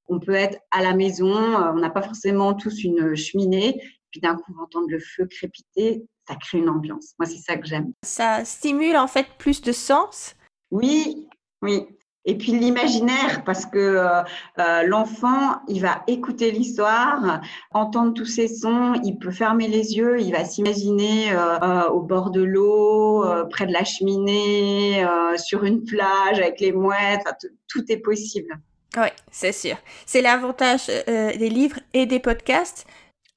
On 0.08 0.20
peut 0.20 0.36
être 0.36 0.60
à 0.72 0.82
la 0.84 0.94
maison, 0.94 1.34
on 1.34 1.80
n'a 1.80 1.90
pas 1.90 2.02
forcément 2.02 2.54
tous 2.54 2.84
une 2.84 3.16
cheminée, 3.16 3.82
puis 4.16 4.22
d'un 4.22 4.38
coup 4.38 4.54
entendre 4.62 4.88
le 4.88 5.00
feu 5.00 5.26
crépiter 5.26 6.06
ça 6.28 6.36
crée 6.36 6.60
une 6.60 6.70
ambiance. 6.70 7.14
Moi, 7.20 7.28
c'est 7.28 7.38
ça 7.38 7.58
que 7.58 7.68
j'aime. 7.68 7.92
Ça 8.04 8.46
stimule 8.46 8.98
en 8.98 9.08
fait 9.08 9.28
plus 9.38 9.62
de 9.62 9.72
sens? 9.72 10.36
Oui, 10.72 11.28
oui. 11.62 11.88
Et 12.28 12.36
puis 12.36 12.54
l'imaginaire, 12.54 13.44
parce 13.46 13.68
que 13.68 13.78
euh, 13.78 14.24
euh, 14.58 14.82
l'enfant, 14.84 15.62
il 15.68 15.80
va 15.80 16.02
écouter 16.08 16.50
l'histoire, 16.50 17.42
entendre 17.72 18.16
tous 18.16 18.26
ces 18.26 18.48
sons, 18.48 18.96
il 19.04 19.20
peut 19.20 19.30
fermer 19.30 19.68
les 19.68 19.96
yeux, 19.96 20.20
il 20.20 20.32
va 20.32 20.44
s'imaginer 20.44 21.32
euh, 21.32 21.88
au 21.90 22.02
bord 22.02 22.32
de 22.32 22.42
l'eau, 22.42 23.24
près 23.52 23.68
de 23.68 23.74
la 23.74 23.84
cheminée, 23.84 25.06
sur 25.38 25.66
une 25.66 25.84
plage 25.84 26.40
avec 26.40 26.60
les 26.60 26.72
mouettes, 26.72 27.28
tout 27.68 27.84
est 27.90 27.98
possible. 27.98 28.60
Oui, 28.98 29.10
c'est 29.30 29.52
sûr. 29.52 29.76
C'est 30.08 30.22
l'avantage 30.22 30.88
des 30.88 31.50
livres 31.50 31.80
et 31.94 32.08
des 32.08 32.20
podcasts, 32.20 32.88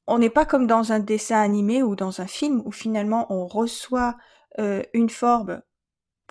on 0.09 0.19
n'est 0.19 0.31
pas 0.31 0.47
comme 0.47 0.67
dans 0.67 0.93
un 0.93 0.99
dessin 0.99 1.41
animé 1.41 1.83
ou 1.83 1.95
dans 1.95 2.21
un 2.21 2.27
film 2.27 2.63
où 2.65 2.73
finalement 2.73 3.27
on 3.31 3.47
reçoit 3.47 4.17
euh, 4.59 4.83
une 4.95 5.11
forme 5.11 5.61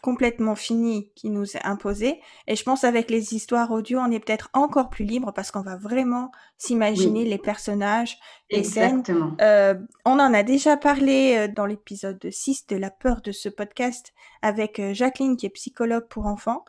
complètement 0.01 0.55
finie 0.55 1.11
qui 1.15 1.29
nous 1.29 1.55
est 1.55 1.63
imposée. 1.63 2.19
Et 2.47 2.55
je 2.55 2.63
pense 2.63 2.83
avec 2.83 3.09
les 3.09 3.33
histoires 3.33 3.71
audio, 3.71 3.99
on 3.99 4.11
est 4.11 4.19
peut-être 4.19 4.49
encore 4.53 4.89
plus 4.89 5.05
libre 5.05 5.31
parce 5.31 5.51
qu'on 5.51 5.61
va 5.61 5.75
vraiment 5.75 6.31
s'imaginer 6.57 7.25
les 7.25 7.37
personnages, 7.37 8.17
les 8.51 8.63
scènes. 8.63 9.03
Euh, 9.41 9.75
on 10.05 10.19
en 10.19 10.33
a 10.33 10.43
déjà 10.43 10.77
parlé 10.77 11.35
euh, 11.37 11.47
dans 11.47 11.65
l'épisode 11.65 12.29
6 12.29 12.67
de 12.67 12.75
la 12.75 12.91
peur 12.91 13.21
de 13.21 13.31
ce 13.31 13.49
podcast 13.49 14.13
avec 14.41 14.81
Jacqueline 14.93 15.37
qui 15.37 15.45
est 15.45 15.51
psychologue 15.51 16.07
pour 16.07 16.25
enfants, 16.27 16.63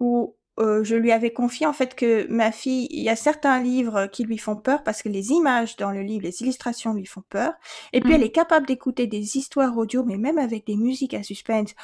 où 0.00 0.36
euh, 0.60 0.84
je 0.84 0.96
lui 0.96 1.12
avais 1.12 1.32
confié 1.32 1.66
en 1.66 1.72
fait 1.72 1.94
que 1.94 2.26
ma 2.28 2.52
fille, 2.52 2.86
il 2.90 3.02
y 3.02 3.08
a 3.08 3.16
certains 3.16 3.58
livres 3.60 4.06
qui 4.06 4.24
lui 4.24 4.36
font 4.36 4.56
peur 4.56 4.82
parce 4.82 5.02
que 5.02 5.08
les 5.08 5.30
images 5.30 5.76
dans 5.76 5.90
le 5.90 6.02
livre, 6.02 6.24
les 6.24 6.42
illustrations 6.42 6.92
lui 6.92 7.06
font 7.06 7.22
peur. 7.30 7.52
Et 7.94 8.00
puis 8.00 8.12
elle 8.12 8.20
mm. 8.20 8.24
est 8.24 8.32
capable 8.32 8.66
d'écouter 8.66 9.06
des 9.06 9.38
histoires 9.38 9.76
audio, 9.78 10.04
mais 10.04 10.18
même 10.18 10.38
avec 10.38 10.66
des 10.66 10.76
musiques 10.76 11.14
à 11.14 11.22
suspense. 11.22 11.74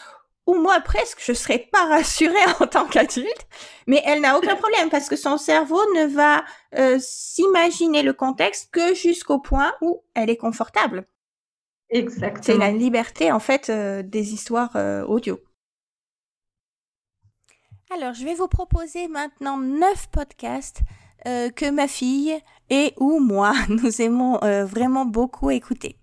Ou 0.47 0.55
moi 0.55 0.81
presque, 0.81 1.19
je 1.25 1.33
serais 1.33 1.69
pas 1.73 1.87
rassurée 1.87 2.35
en 2.61 2.67
tant 2.67 2.87
qu'adulte, 2.87 3.47
mais 3.87 4.03
elle 4.05 4.21
n'a 4.21 4.37
aucun 4.37 4.57
problème 4.57 4.91
parce 4.91 5.09
que 5.09 5.17
son 5.17 5.39
cerveau 5.39 5.81
ne 5.95 6.07
va 6.07 6.45
euh, 6.77 6.99
s'imaginer 7.01 8.03
le 8.03 8.13
contexte 8.13 8.71
que 8.71 8.95
jusqu'au 8.95 9.39
point 9.39 9.73
où 9.81 10.03
elle 10.15 10.29
est 10.29 10.37
confortable. 10.37 11.07
Exactement. 11.89 12.43
C'est 12.43 12.59
la 12.59 12.71
liberté 12.71 13.33
en 13.33 13.41
fait 13.41 13.71
euh, 13.71 14.03
des 14.03 14.35
histoires 14.35 14.77
audio. 15.09 15.41
Alors, 17.90 18.12
je 18.12 18.23
vais 18.23 18.35
vous 18.35 18.49
proposer 18.49 19.09
maintenant 19.09 19.57
neuf 19.57 20.09
podcasts 20.09 20.83
euh, 21.26 21.49
que 21.49 21.71
ma 21.71 21.88
fille 21.88 22.38
et 22.68 22.92
ou 22.99 23.18
moi, 23.18 23.54
nous 23.71 24.02
aimons 24.02 24.38
euh, 24.42 24.66
vraiment 24.66 25.07
beaucoup 25.07 25.50
écouter. 25.50 25.97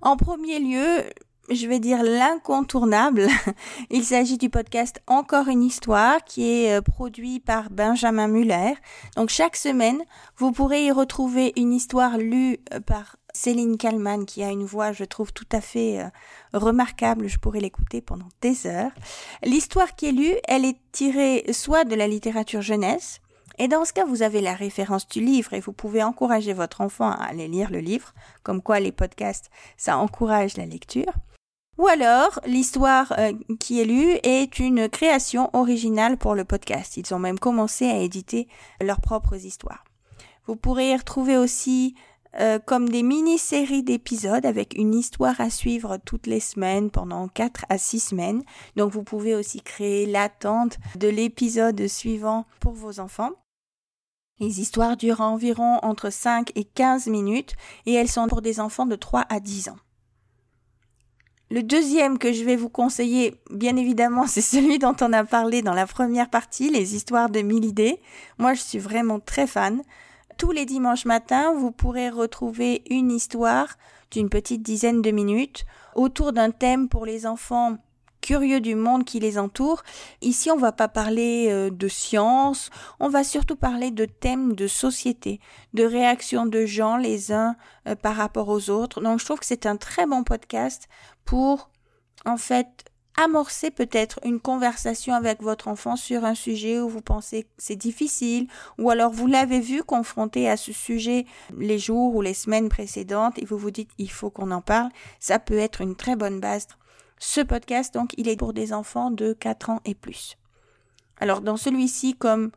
En 0.00 0.16
premier 0.16 0.58
lieu, 0.58 1.04
je 1.48 1.68
vais 1.68 1.78
dire 1.78 2.02
l'incontournable. 2.02 3.28
Il 3.90 4.02
s'agit 4.02 4.36
du 4.36 4.50
podcast 4.50 5.00
Encore 5.06 5.46
une 5.46 5.62
histoire 5.62 6.24
qui 6.24 6.50
est 6.50 6.76
euh, 6.76 6.80
produit 6.80 7.38
par 7.38 7.70
Benjamin 7.70 8.26
Muller. 8.26 8.74
Donc 9.16 9.28
chaque 9.28 9.54
semaine, 9.54 10.02
vous 10.38 10.50
pourrez 10.50 10.86
y 10.86 10.90
retrouver 10.90 11.52
une 11.56 11.72
histoire 11.72 12.18
lue 12.18 12.58
par 12.84 13.16
Céline 13.36 13.76
Kallmann 13.76 14.24
qui 14.24 14.42
a 14.42 14.50
une 14.50 14.64
voix, 14.64 14.92
je 14.92 15.04
trouve, 15.04 15.32
tout 15.32 15.48
à 15.52 15.60
fait 15.60 16.00
euh, 16.00 16.08
remarquable. 16.52 17.28
Je 17.28 17.38
pourrais 17.38 17.60
l'écouter 17.60 18.00
pendant 18.00 18.28
des 18.40 18.66
heures. 18.66 18.92
L'histoire 19.44 19.94
qui 19.94 20.06
est 20.06 20.12
lue, 20.12 20.34
elle 20.48 20.64
est 20.64 20.78
tirée 20.92 21.44
soit 21.52 21.84
de 21.84 21.94
la 21.94 22.08
littérature 22.08 22.62
jeunesse, 22.62 23.20
et 23.58 23.68
dans 23.68 23.84
ce 23.84 23.92
cas, 23.92 24.04
vous 24.04 24.22
avez 24.22 24.40
la 24.40 24.54
référence 24.54 25.08
du 25.08 25.20
livre 25.20 25.54
et 25.54 25.60
vous 25.60 25.72
pouvez 25.72 26.02
encourager 26.02 26.52
votre 26.52 26.80
enfant 26.80 27.10
à 27.10 27.24
aller 27.24 27.48
lire 27.48 27.70
le 27.70 27.78
livre, 27.78 28.12
comme 28.42 28.60
quoi 28.60 28.80
les 28.80 28.92
podcasts, 28.92 29.50
ça 29.76 29.96
encourage 29.96 30.56
la 30.56 30.66
lecture. 30.66 31.12
Ou 31.78 31.88
alors, 31.88 32.40
l'histoire 32.46 33.12
euh, 33.18 33.32
qui 33.60 33.80
est 33.80 33.84
lue 33.84 34.18
est 34.22 34.58
une 34.58 34.88
création 34.88 35.50
originale 35.52 36.16
pour 36.16 36.34
le 36.34 36.44
podcast. 36.44 36.96
Ils 36.96 37.14
ont 37.14 37.18
même 37.18 37.38
commencé 37.38 37.86
à 37.86 37.98
éditer 37.98 38.48
leurs 38.80 39.00
propres 39.00 39.36
histoires. 39.36 39.84
Vous 40.46 40.56
pourrez 40.56 40.90
y 40.90 40.96
retrouver 40.96 41.36
aussi 41.36 41.94
euh, 42.38 42.58
comme 42.58 42.88
des 42.88 43.02
mini-séries 43.02 43.82
d'épisodes 43.82 44.44
avec 44.44 44.74
une 44.76 44.94
histoire 44.94 45.40
à 45.40 45.50
suivre 45.50 45.98
toutes 46.04 46.26
les 46.26 46.40
semaines 46.40 46.90
pendant 46.90 47.28
4 47.28 47.64
à 47.68 47.78
6 47.78 48.00
semaines. 48.00 48.42
Donc 48.76 48.92
vous 48.92 49.02
pouvez 49.02 49.34
aussi 49.34 49.60
créer 49.60 50.06
l'attente 50.06 50.78
de 50.96 51.08
l'épisode 51.08 51.86
suivant 51.86 52.46
pour 52.60 52.72
vos 52.72 53.00
enfants. 53.00 53.32
Les 54.38 54.60
histoires 54.60 54.96
durent 54.96 55.22
environ 55.22 55.78
entre 55.82 56.10
5 56.10 56.52
et 56.56 56.64
15 56.64 57.06
minutes 57.06 57.54
et 57.86 57.94
elles 57.94 58.10
sont 58.10 58.26
pour 58.26 58.42
des 58.42 58.60
enfants 58.60 58.86
de 58.86 58.96
3 58.96 59.24
à 59.28 59.40
10 59.40 59.70
ans. 59.70 59.78
Le 61.48 61.62
deuxième 61.62 62.18
que 62.18 62.32
je 62.32 62.44
vais 62.44 62.56
vous 62.56 62.68
conseiller, 62.68 63.40
bien 63.50 63.76
évidemment, 63.76 64.26
c'est 64.26 64.40
celui 64.40 64.78
dont 64.78 64.96
on 65.00 65.12
a 65.12 65.24
parlé 65.24 65.62
dans 65.62 65.74
la 65.74 65.86
première 65.86 66.28
partie, 66.28 66.70
les 66.70 66.96
histoires 66.96 67.30
de 67.30 67.40
mille 67.40 67.64
idées. 67.64 68.00
Moi, 68.38 68.54
je 68.54 68.60
suis 68.60 68.78
vraiment 68.78 69.20
très 69.20 69.46
fan. 69.46 69.82
Tous 70.38 70.52
les 70.52 70.66
dimanches 70.66 71.06
matins, 71.06 71.54
vous 71.54 71.72
pourrez 71.72 72.10
retrouver 72.10 72.82
une 72.90 73.10
histoire 73.10 73.68
d'une 74.10 74.28
petite 74.28 74.62
dizaine 74.62 75.00
de 75.00 75.10
minutes 75.10 75.64
autour 75.94 76.34
d'un 76.34 76.50
thème 76.50 76.90
pour 76.90 77.06
les 77.06 77.26
enfants 77.26 77.78
curieux 78.20 78.60
du 78.60 78.74
monde 78.74 79.04
qui 79.04 79.18
les 79.18 79.38
entoure. 79.38 79.82
Ici, 80.20 80.50
on 80.50 80.56
va 80.56 80.72
pas 80.72 80.88
parler 80.88 81.46
euh, 81.48 81.70
de 81.70 81.88
science, 81.88 82.70
on 83.00 83.08
va 83.08 83.24
surtout 83.24 83.56
parler 83.56 83.90
de 83.90 84.04
thèmes 84.04 84.54
de 84.54 84.66
société, 84.66 85.40
de 85.74 85.84
réactions 85.84 86.44
de 86.44 86.66
gens 86.66 86.96
les 86.96 87.32
uns 87.32 87.56
euh, 87.86 87.94
par 87.94 88.16
rapport 88.16 88.48
aux 88.48 88.68
autres. 88.68 89.00
Donc, 89.00 89.20
je 89.20 89.24
trouve 89.24 89.38
que 89.38 89.46
c'est 89.46 89.64
un 89.64 89.76
très 89.76 90.06
bon 90.06 90.22
podcast 90.22 90.88
pour, 91.24 91.70
en 92.24 92.36
fait, 92.36 92.84
amorcer 93.16 93.70
peut-être 93.70 94.20
une 94.24 94.40
conversation 94.40 95.14
avec 95.14 95.42
votre 95.42 95.68
enfant 95.68 95.96
sur 95.96 96.24
un 96.24 96.34
sujet 96.34 96.80
où 96.80 96.88
vous 96.88 97.00
pensez 97.00 97.44
que 97.44 97.48
c'est 97.58 97.76
difficile, 97.76 98.48
ou 98.78 98.90
alors 98.90 99.12
vous 99.12 99.26
l'avez 99.26 99.60
vu 99.60 99.82
confronté 99.82 100.48
à 100.48 100.56
ce 100.56 100.72
sujet 100.72 101.26
les 101.56 101.78
jours 101.78 102.14
ou 102.14 102.22
les 102.22 102.34
semaines 102.34 102.68
précédentes 102.68 103.38
et 103.38 103.44
vous 103.44 103.58
vous 103.58 103.70
dites 103.70 103.90
il 103.98 104.10
faut 104.10 104.30
qu'on 104.30 104.50
en 104.50 104.60
parle, 104.60 104.90
ça 105.20 105.38
peut 105.38 105.58
être 105.58 105.80
une 105.80 105.96
très 105.96 106.16
bonne 106.16 106.40
base 106.40 106.68
ce 107.18 107.40
podcast, 107.40 107.94
donc, 107.94 108.12
il 108.18 108.28
est 108.28 108.36
pour 108.36 108.52
des 108.52 108.72
enfants 108.72 109.10
de 109.10 109.32
4 109.32 109.70
ans 109.70 109.80
et 109.84 109.94
plus. 109.94 110.36
Alors, 111.18 111.40
dans 111.40 111.56
celui-ci, 111.56 112.14
comme 112.14 112.50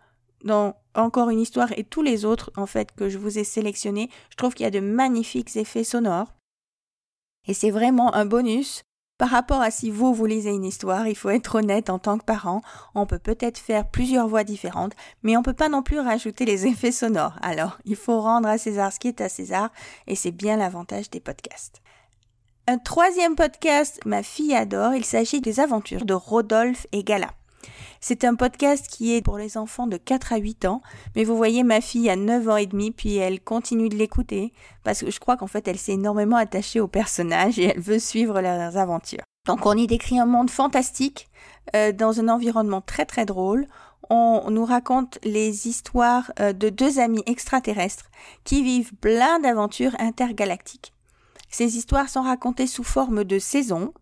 dans 0.44 0.76
encore 0.96 1.30
une 1.30 1.40
histoire 1.40 1.72
et 1.78 1.84
tous 1.84 2.02
les 2.02 2.26
autres, 2.26 2.52
en 2.58 2.66
fait, 2.66 2.92
que 2.92 3.10
je 3.10 3.18
vous 3.18 3.40
ai 3.40 3.44
sélectionnés, 3.44 4.10
je 4.30 4.36
trouve 4.36 4.54
qu'il 4.54 4.66
y 4.66 4.68
a 4.68 4.72
de 4.72 4.80
magnifiques 4.80 5.56
effets 5.56 5.84
sonores. 5.84 6.34
Et 7.48 7.54
c'est 7.54 7.72
vraiment 7.72 8.14
un 8.14 8.26
bonus 8.26 8.84
par 9.20 9.30
rapport 9.30 9.62
à 9.62 9.70
si 9.70 9.92
vous, 9.92 10.14
vous 10.14 10.26
lisez 10.26 10.50
une 10.50 10.64
histoire, 10.64 11.06
il 11.06 11.16
faut 11.16 11.30
être 11.30 11.56
honnête 11.56 11.90
en 11.90 12.00
tant 12.00 12.18
que 12.18 12.24
parent, 12.24 12.62
on 12.96 13.06
peut 13.06 13.20
peut-être 13.20 13.58
faire 13.58 13.86
plusieurs 13.86 14.30
voix 14.30 14.46
différentes, 14.46 14.94
mais 15.24 15.36
on 15.36 15.44
peut 15.44 15.54
pas 15.54 15.68
non 15.68 15.84
plus 15.84 16.00
rajouter 16.00 16.46
les 16.46 16.66
effets 16.66 16.94
sonores. 16.94 17.36
Alors, 17.42 17.78
il 17.84 17.98
faut 17.98 18.22
rendre 18.22 18.48
à 18.48 18.58
César 18.58 18.94
ce 18.94 19.00
qui 19.00 19.10
est 19.10 19.20
à 19.20 19.28
César, 19.28 19.72
et 20.08 20.16
c'est 20.16 20.32
bien 20.32 20.56
l'avantage 20.56 21.10
des 21.10 21.20
podcasts. 21.20 21.82
Un 22.66 22.78
troisième 22.78 23.36
podcast, 23.36 24.00
ma 24.06 24.24
fille 24.24 24.56
adore, 24.56 24.94
il 24.94 25.04
s'agit 25.04 25.42
des 25.42 25.60
aventures 25.60 26.06
de 26.06 26.14
Rodolphe 26.14 26.88
et 26.94 27.04
Gala. 27.04 27.32
C'est 28.02 28.24
un 28.24 28.36
podcast 28.36 28.88
qui 28.90 29.16
est 29.16 29.22
pour 29.22 29.38
les 29.38 29.58
enfants 29.58 29.88
de 29.88 29.98
4 29.98 30.34
à 30.34 30.38
8 30.38 30.66
ans, 30.66 30.82
mais 31.16 31.24
vous 31.24 31.36
voyez, 31.36 31.64
ma 31.64 31.82
fille 31.82 32.10
a 32.10 32.16
9 32.16 32.50
ans 32.50 32.58
et 32.58 32.66
demi, 32.66 32.92
puis 32.92 33.18
elle 33.18 33.42
continue 33.42 33.90
de 33.90 33.96
l'écouter, 33.96 34.54
parce 34.84 35.02
que 35.02 35.12
je 35.12 35.20
crois 35.20 35.38
qu'en 35.38 35.48
fait, 35.48 35.68
elle 35.68 35.78
s'est 35.78 35.94
énormément 35.94 36.38
attachée 36.38 36.80
aux 36.80 36.88
personnages 36.88 37.60
et 37.60 37.66
elle 37.66 37.82
veut 37.82 38.00
suivre 38.00 38.42
leurs 38.42 38.78
aventures. 38.78 39.24
Donc 39.46 39.66
on 39.66 39.74
y 39.74 39.88
décrit 39.88 40.20
un 40.20 40.26
monde 40.26 40.50
fantastique, 40.50 41.28
euh, 41.76 41.92
dans 41.92 42.20
un 42.20 42.30
environnement 42.30 42.82
très 42.82 43.06
très 43.06 43.26
drôle. 43.26 43.68
On 44.10 44.50
nous 44.50 44.66
raconte 44.66 45.20
les 45.24 45.68
histoires 45.68 46.32
euh, 46.40 46.54
de 46.54 46.70
deux 46.70 47.00
amis 47.00 47.24
extraterrestres 47.26 48.10
qui 48.44 48.64
vivent 48.64 48.94
plein 48.96 49.40
d'aventures 49.40 49.96
intergalactiques. 50.00 50.94
Ces 51.50 51.78
histoires 51.78 52.10
sont 52.10 52.22
racontées 52.22 52.68
sous 52.68 52.84
forme 52.84 53.24
de 53.24 53.40
saisons. 53.40 53.94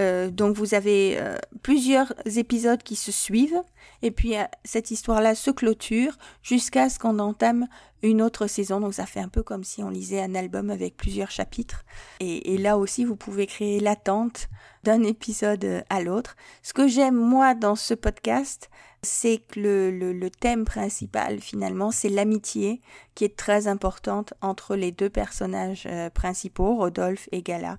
Euh, 0.00 0.30
donc 0.30 0.56
vous 0.56 0.74
avez 0.74 1.18
euh, 1.18 1.36
plusieurs 1.62 2.14
épisodes 2.24 2.82
qui 2.82 2.96
se 2.96 3.12
suivent 3.12 3.62
et 4.02 4.10
puis 4.10 4.36
euh, 4.36 4.44
cette 4.64 4.90
histoire-là 4.90 5.34
se 5.34 5.50
clôture 5.50 6.16
jusqu'à 6.42 6.88
ce 6.88 6.98
qu'on 6.98 7.18
entame 7.18 7.66
une 8.02 8.22
autre 8.22 8.46
saison. 8.46 8.80
Donc 8.80 8.94
ça 8.94 9.04
fait 9.04 9.20
un 9.20 9.28
peu 9.28 9.42
comme 9.42 9.62
si 9.62 9.82
on 9.82 9.90
lisait 9.90 10.22
un 10.22 10.34
album 10.34 10.70
avec 10.70 10.96
plusieurs 10.96 11.30
chapitres. 11.30 11.84
Et, 12.20 12.56
là 12.56 12.78
aussi 12.78 13.04
vous 13.04 13.16
pouvez 13.16 13.46
créer 13.46 13.78
l'attente 13.78 14.48
d'un 14.84 15.02
épisode 15.02 15.84
à 15.90 16.00
l'autre. 16.00 16.36
Ce 16.62 16.72
que 16.72 16.88
j'aime 16.88 17.16
moi 17.16 17.54
dans 17.54 17.76
ce 17.76 17.92
podcast, 17.92 18.70
c'est 19.02 19.38
que 19.38 19.60
le, 19.60 20.30
thème 20.30 20.64
principal 20.64 21.40
finalement 21.40 21.90
c'est 21.90 22.08
l'amitié 22.08 22.80
qui 23.14 23.24
est 23.24 23.36
très 23.36 23.66
importante 23.66 24.32
entre 24.40 24.76
les 24.76 24.92
deux 24.92 25.10
personnages 25.10 25.86
principaux, 26.14 26.76
Rodolphe 26.76 27.28
et 27.32 27.42
Gala. 27.42 27.76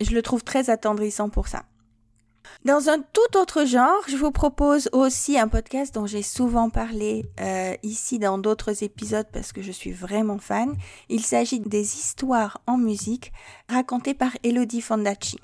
Je 0.00 0.10
le 0.10 0.22
trouve 0.22 0.42
très 0.42 0.70
attendrissant 0.70 1.28
pour 1.28 1.48
ça. 1.48 1.64
Dans 2.64 2.88
un 2.88 2.98
tout 2.98 3.38
autre 3.38 3.64
genre, 3.64 4.02
je 4.08 4.16
vous 4.16 4.30
propose 4.30 4.88
aussi 4.92 5.38
un 5.38 5.48
podcast 5.48 5.94
dont 5.94 6.06
j'ai 6.06 6.22
souvent 6.22 6.70
parlé 6.70 7.24
euh, 7.40 7.74
ici 7.82 8.18
dans 8.18 8.38
d'autres 8.38 8.82
épisodes 8.82 9.26
parce 9.32 9.52
que 9.52 9.62
je 9.62 9.72
suis 9.72 9.92
vraiment 9.92 10.38
fan. 10.38 10.74
Il 11.08 11.20
s'agit 11.20 11.60
des 11.60 11.80
histoires 11.80 12.60
en 12.66 12.76
musique 12.76 13.32
racontées 13.68 14.14
par 14.14 14.32
Elodie 14.42 14.80
Fondacci. 14.80 15.38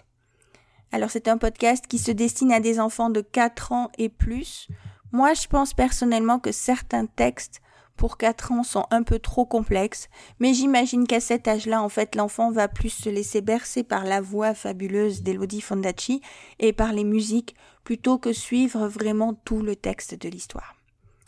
Alors 0.93 1.11
c'est 1.11 1.29
un 1.29 1.39
podcast 1.39 1.87
qui 1.87 1.99
se 1.99 2.11
destine 2.11 2.53
à 2.53 2.61
des 2.61 2.81
enfants 2.81 3.11
de 3.11 3.21
4 3.21 3.73
ans 3.73 3.91
et 3.99 4.09
plus. 4.09 4.69
Moi, 5.13 5.35
je 5.35 5.47
pense 5.47 5.75
personnellement 5.75 6.39
que 6.39 6.53
certains 6.53 7.07
textes 7.07 7.61
pour 8.01 8.17
4 8.17 8.53
ans 8.53 8.63
sont 8.63 8.87
un 8.91 9.03
peu 9.03 9.19
trop 9.19 9.45
complexes, 9.45 10.09
mais 10.39 10.55
j'imagine 10.55 11.07
qu'à 11.07 11.21
cet 11.21 11.47
âge-là, 11.47 11.83
en 11.83 11.91
fait, 11.91 12.15
l'enfant 12.15 12.51
va 12.51 12.67
plus 12.67 12.89
se 12.89 13.11
laisser 13.11 13.43
bercer 13.43 13.83
par 13.83 14.05
la 14.05 14.23
voix 14.23 14.55
fabuleuse 14.55 15.23
d'Elodie 15.23 15.61
Fondacci 15.61 16.23
et 16.61 16.73
par 16.73 16.95
les 16.95 17.05
musiques 17.05 17.55
plutôt 17.85 18.17
que 18.17 18.33
suivre 18.33 18.89
vraiment 18.89 19.35
tout 19.35 19.61
le 19.61 19.77
texte 19.77 20.19
de 20.19 20.31
l'histoire. 20.31 20.77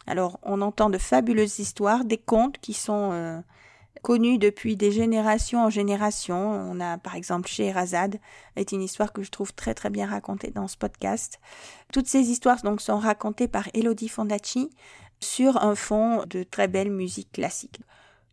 Alors, 0.06 0.38
on 0.44 0.62
entend 0.62 0.88
de 0.88 0.96
fabuleuses 0.96 1.58
histoires, 1.58 2.06
des 2.06 2.16
contes 2.16 2.56
qui 2.56 2.72
sont 2.72 3.10
euh, 3.12 3.38
connu 4.00 4.38
depuis 4.38 4.76
des 4.76 4.92
générations 4.92 5.62
en 5.64 5.68
génération. 5.68 6.38
On 6.38 6.80
a 6.80 6.96
par 6.96 7.16
exemple 7.16 7.48
Scheherazade, 7.48 8.18
est 8.56 8.72
une 8.72 8.82
histoire 8.82 9.12
que 9.12 9.22
je 9.22 9.30
trouve 9.30 9.52
très 9.52 9.74
très 9.74 9.90
bien 9.90 10.06
racontée 10.06 10.50
dans 10.50 10.68
ce 10.68 10.78
podcast. 10.78 11.38
Toutes 11.92 12.08
ces 12.08 12.30
histoires 12.30 12.62
donc 12.62 12.80
sont 12.80 12.98
racontées 12.98 13.48
par 13.48 13.68
Elodie 13.74 14.08
Fondacci 14.08 14.70
sur 15.22 15.62
un 15.62 15.74
fond 15.74 16.24
de 16.26 16.42
très 16.42 16.68
belle 16.68 16.90
musique 16.90 17.32
classique. 17.32 17.80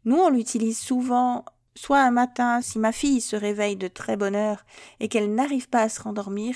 Nous 0.05 0.17
on 0.17 0.29
l'utilise 0.29 0.79
souvent 0.79 1.45
soit 1.75 2.01
un 2.01 2.11
matin 2.11 2.61
si 2.61 2.79
ma 2.79 2.91
fille 2.91 3.21
se 3.21 3.35
réveille 3.35 3.77
de 3.77 3.87
très 3.87 4.17
bonne 4.17 4.35
heure 4.35 4.65
et 4.99 5.07
qu'elle 5.07 5.33
n'arrive 5.33 5.69
pas 5.69 5.81
à 5.81 5.89
se 5.89 6.01
rendormir 6.01 6.55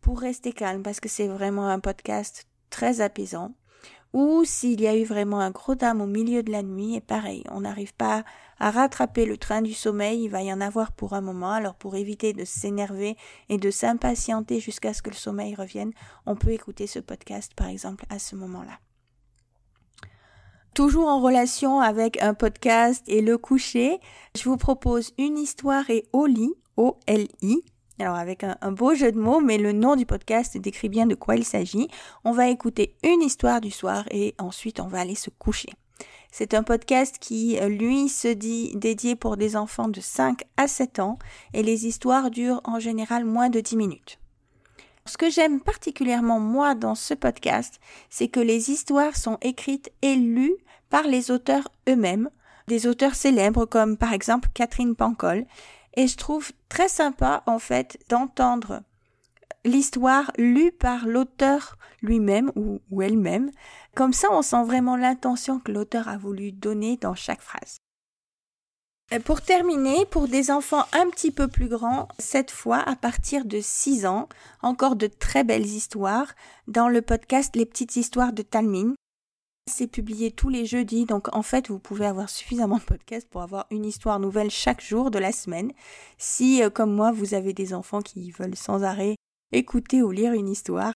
pour 0.00 0.20
rester 0.20 0.52
calme 0.52 0.82
parce 0.82 1.00
que 1.00 1.08
c'est 1.08 1.28
vraiment 1.28 1.68
un 1.68 1.80
podcast 1.80 2.46
très 2.70 3.00
apaisant 3.00 3.54
ou 4.12 4.44
s'il 4.44 4.80
y 4.80 4.86
a 4.86 4.96
eu 4.96 5.04
vraiment 5.04 5.40
un 5.40 5.50
gros 5.50 5.74
dame 5.74 6.00
au 6.00 6.06
milieu 6.06 6.42
de 6.42 6.52
la 6.52 6.62
nuit, 6.62 6.96
et 6.96 7.00
pareil, 7.00 7.44
on 7.50 7.62
n'arrive 7.62 7.94
pas 7.94 8.24
à 8.58 8.70
rattraper 8.70 9.24
le 9.24 9.38
train 9.38 9.62
du 9.62 9.72
sommeil, 9.72 10.24
il 10.24 10.28
va 10.28 10.42
y 10.42 10.52
en 10.52 10.60
avoir 10.60 10.92
pour 10.92 11.14
un 11.14 11.20
moment, 11.20 11.52
alors 11.52 11.74
pour 11.74 11.96
éviter 11.96 12.32
de 12.32 12.44
s'énerver 12.44 13.16
et 13.48 13.56
de 13.56 13.70
s'impatienter 13.70 14.60
jusqu'à 14.60 14.92
ce 14.92 15.02
que 15.02 15.10
le 15.10 15.16
sommeil 15.16 15.54
revienne, 15.54 15.92
on 16.26 16.36
peut 16.36 16.50
écouter 16.50 16.86
ce 16.86 16.98
podcast 16.98 17.54
par 17.54 17.68
exemple 17.68 18.04
à 18.10 18.18
ce 18.18 18.36
moment-là. 18.36 18.78
Toujours 20.74 21.08
en 21.08 21.20
relation 21.20 21.80
avec 21.80 22.22
un 22.22 22.32
podcast 22.32 23.04
et 23.06 23.20
le 23.20 23.36
coucher, 23.36 24.00
je 24.34 24.44
vous 24.44 24.56
propose 24.56 25.12
une 25.18 25.36
histoire 25.36 25.90
et 25.90 26.06
au 26.14 26.24
lit, 26.24 26.54
O-L-I, 26.78 27.62
alors 27.98 28.16
avec 28.16 28.42
un, 28.42 28.72
beau 28.72 28.94
jeu 28.94 29.12
de 29.12 29.18
mots, 29.18 29.40
mais 29.40 29.58
le 29.58 29.72
nom 29.72 29.96
du 29.96 30.06
podcast 30.06 30.56
décrit 30.56 30.88
bien 30.88 31.04
de 31.04 31.14
quoi 31.14 31.36
il 31.36 31.44
s'agit. 31.44 31.88
On 32.24 32.32
va 32.32 32.48
écouter 32.48 32.96
une 33.04 33.20
histoire 33.20 33.60
du 33.60 33.70
soir 33.70 34.04
et 34.10 34.34
ensuite 34.38 34.80
on 34.80 34.86
va 34.86 35.00
aller 35.00 35.14
se 35.14 35.28
coucher. 35.28 35.68
C'est 36.32 36.54
un 36.54 36.62
podcast 36.62 37.18
qui, 37.20 37.58
lui, 37.60 38.08
se 38.08 38.28
dit 38.28 38.72
dédié 38.74 39.14
pour 39.14 39.36
des 39.36 39.56
enfants 39.56 39.88
de 39.88 40.00
5 40.00 40.40
à 40.56 40.68
7 40.68 41.00
ans 41.00 41.18
et 41.52 41.62
les 41.62 41.86
histoires 41.86 42.30
durent 42.30 42.62
en 42.64 42.78
général 42.78 43.26
moins 43.26 43.50
de 43.50 43.60
10 43.60 43.76
minutes. 43.76 44.21
Ce 45.04 45.16
que 45.16 45.30
j'aime 45.30 45.60
particulièrement 45.60 46.38
moi 46.38 46.74
dans 46.74 46.94
ce 46.94 47.14
podcast, 47.14 47.80
c'est 48.08 48.28
que 48.28 48.40
les 48.40 48.70
histoires 48.70 49.16
sont 49.16 49.38
écrites 49.40 49.90
et 50.02 50.14
lues 50.14 50.56
par 50.90 51.02
les 51.02 51.30
auteurs 51.30 51.68
eux-mêmes, 51.88 52.30
des 52.68 52.86
auteurs 52.86 53.14
célèbres 53.14 53.64
comme 53.64 53.96
par 53.96 54.12
exemple 54.12 54.48
Catherine 54.54 54.94
Pancol, 54.94 55.44
et 55.94 56.06
je 56.06 56.16
trouve 56.16 56.52
très 56.68 56.88
sympa, 56.88 57.42
en 57.46 57.58
fait, 57.58 57.98
d'entendre 58.08 58.82
l'histoire 59.64 60.32
lue 60.38 60.72
par 60.72 61.06
l'auteur 61.06 61.76
lui-même 62.00 62.50
ou, 62.56 62.80
ou 62.90 63.02
elle-même. 63.02 63.50
Comme 63.94 64.12
ça, 64.12 64.28
on 64.30 64.42
sent 64.42 64.64
vraiment 64.64 64.96
l'intention 64.96 65.60
que 65.60 65.72
l'auteur 65.72 66.08
a 66.08 66.16
voulu 66.16 66.52
donner 66.52 66.96
dans 66.96 67.14
chaque 67.14 67.42
phrase. 67.42 67.76
Euh, 69.12 69.18
pour 69.20 69.42
terminer, 69.42 70.06
pour 70.06 70.28
des 70.28 70.50
enfants 70.50 70.84
un 70.92 71.08
petit 71.10 71.30
peu 71.30 71.48
plus 71.48 71.68
grands, 71.68 72.08
cette 72.18 72.50
fois 72.50 72.78
à 72.78 72.96
partir 72.96 73.44
de 73.44 73.60
6 73.60 74.06
ans, 74.06 74.28
encore 74.62 74.96
de 74.96 75.06
très 75.06 75.44
belles 75.44 75.66
histoires 75.66 76.34
dans 76.66 76.88
le 76.88 77.02
podcast 77.02 77.54
Les 77.56 77.66
petites 77.66 77.96
histoires 77.96 78.32
de 78.32 78.42
Talmine. 78.42 78.94
C'est 79.70 79.86
publié 79.86 80.30
tous 80.32 80.48
les 80.48 80.66
jeudis, 80.66 81.04
donc 81.04 81.34
en 81.36 81.42
fait 81.42 81.68
vous 81.68 81.78
pouvez 81.78 82.06
avoir 82.06 82.28
suffisamment 82.28 82.78
de 82.78 82.82
podcasts 82.82 83.28
pour 83.28 83.42
avoir 83.42 83.66
une 83.70 83.84
histoire 83.84 84.18
nouvelle 84.18 84.50
chaque 84.50 84.82
jour 84.82 85.10
de 85.10 85.18
la 85.18 85.32
semaine. 85.32 85.72
Si, 86.18 86.62
euh, 86.62 86.70
comme 86.70 86.92
moi, 86.92 87.12
vous 87.12 87.34
avez 87.34 87.52
des 87.52 87.74
enfants 87.74 88.02
qui 88.02 88.30
veulent 88.30 88.56
sans 88.56 88.82
arrêt 88.82 89.16
écouter 89.52 90.02
ou 90.02 90.10
lire 90.10 90.32
une 90.32 90.48
histoire, 90.48 90.92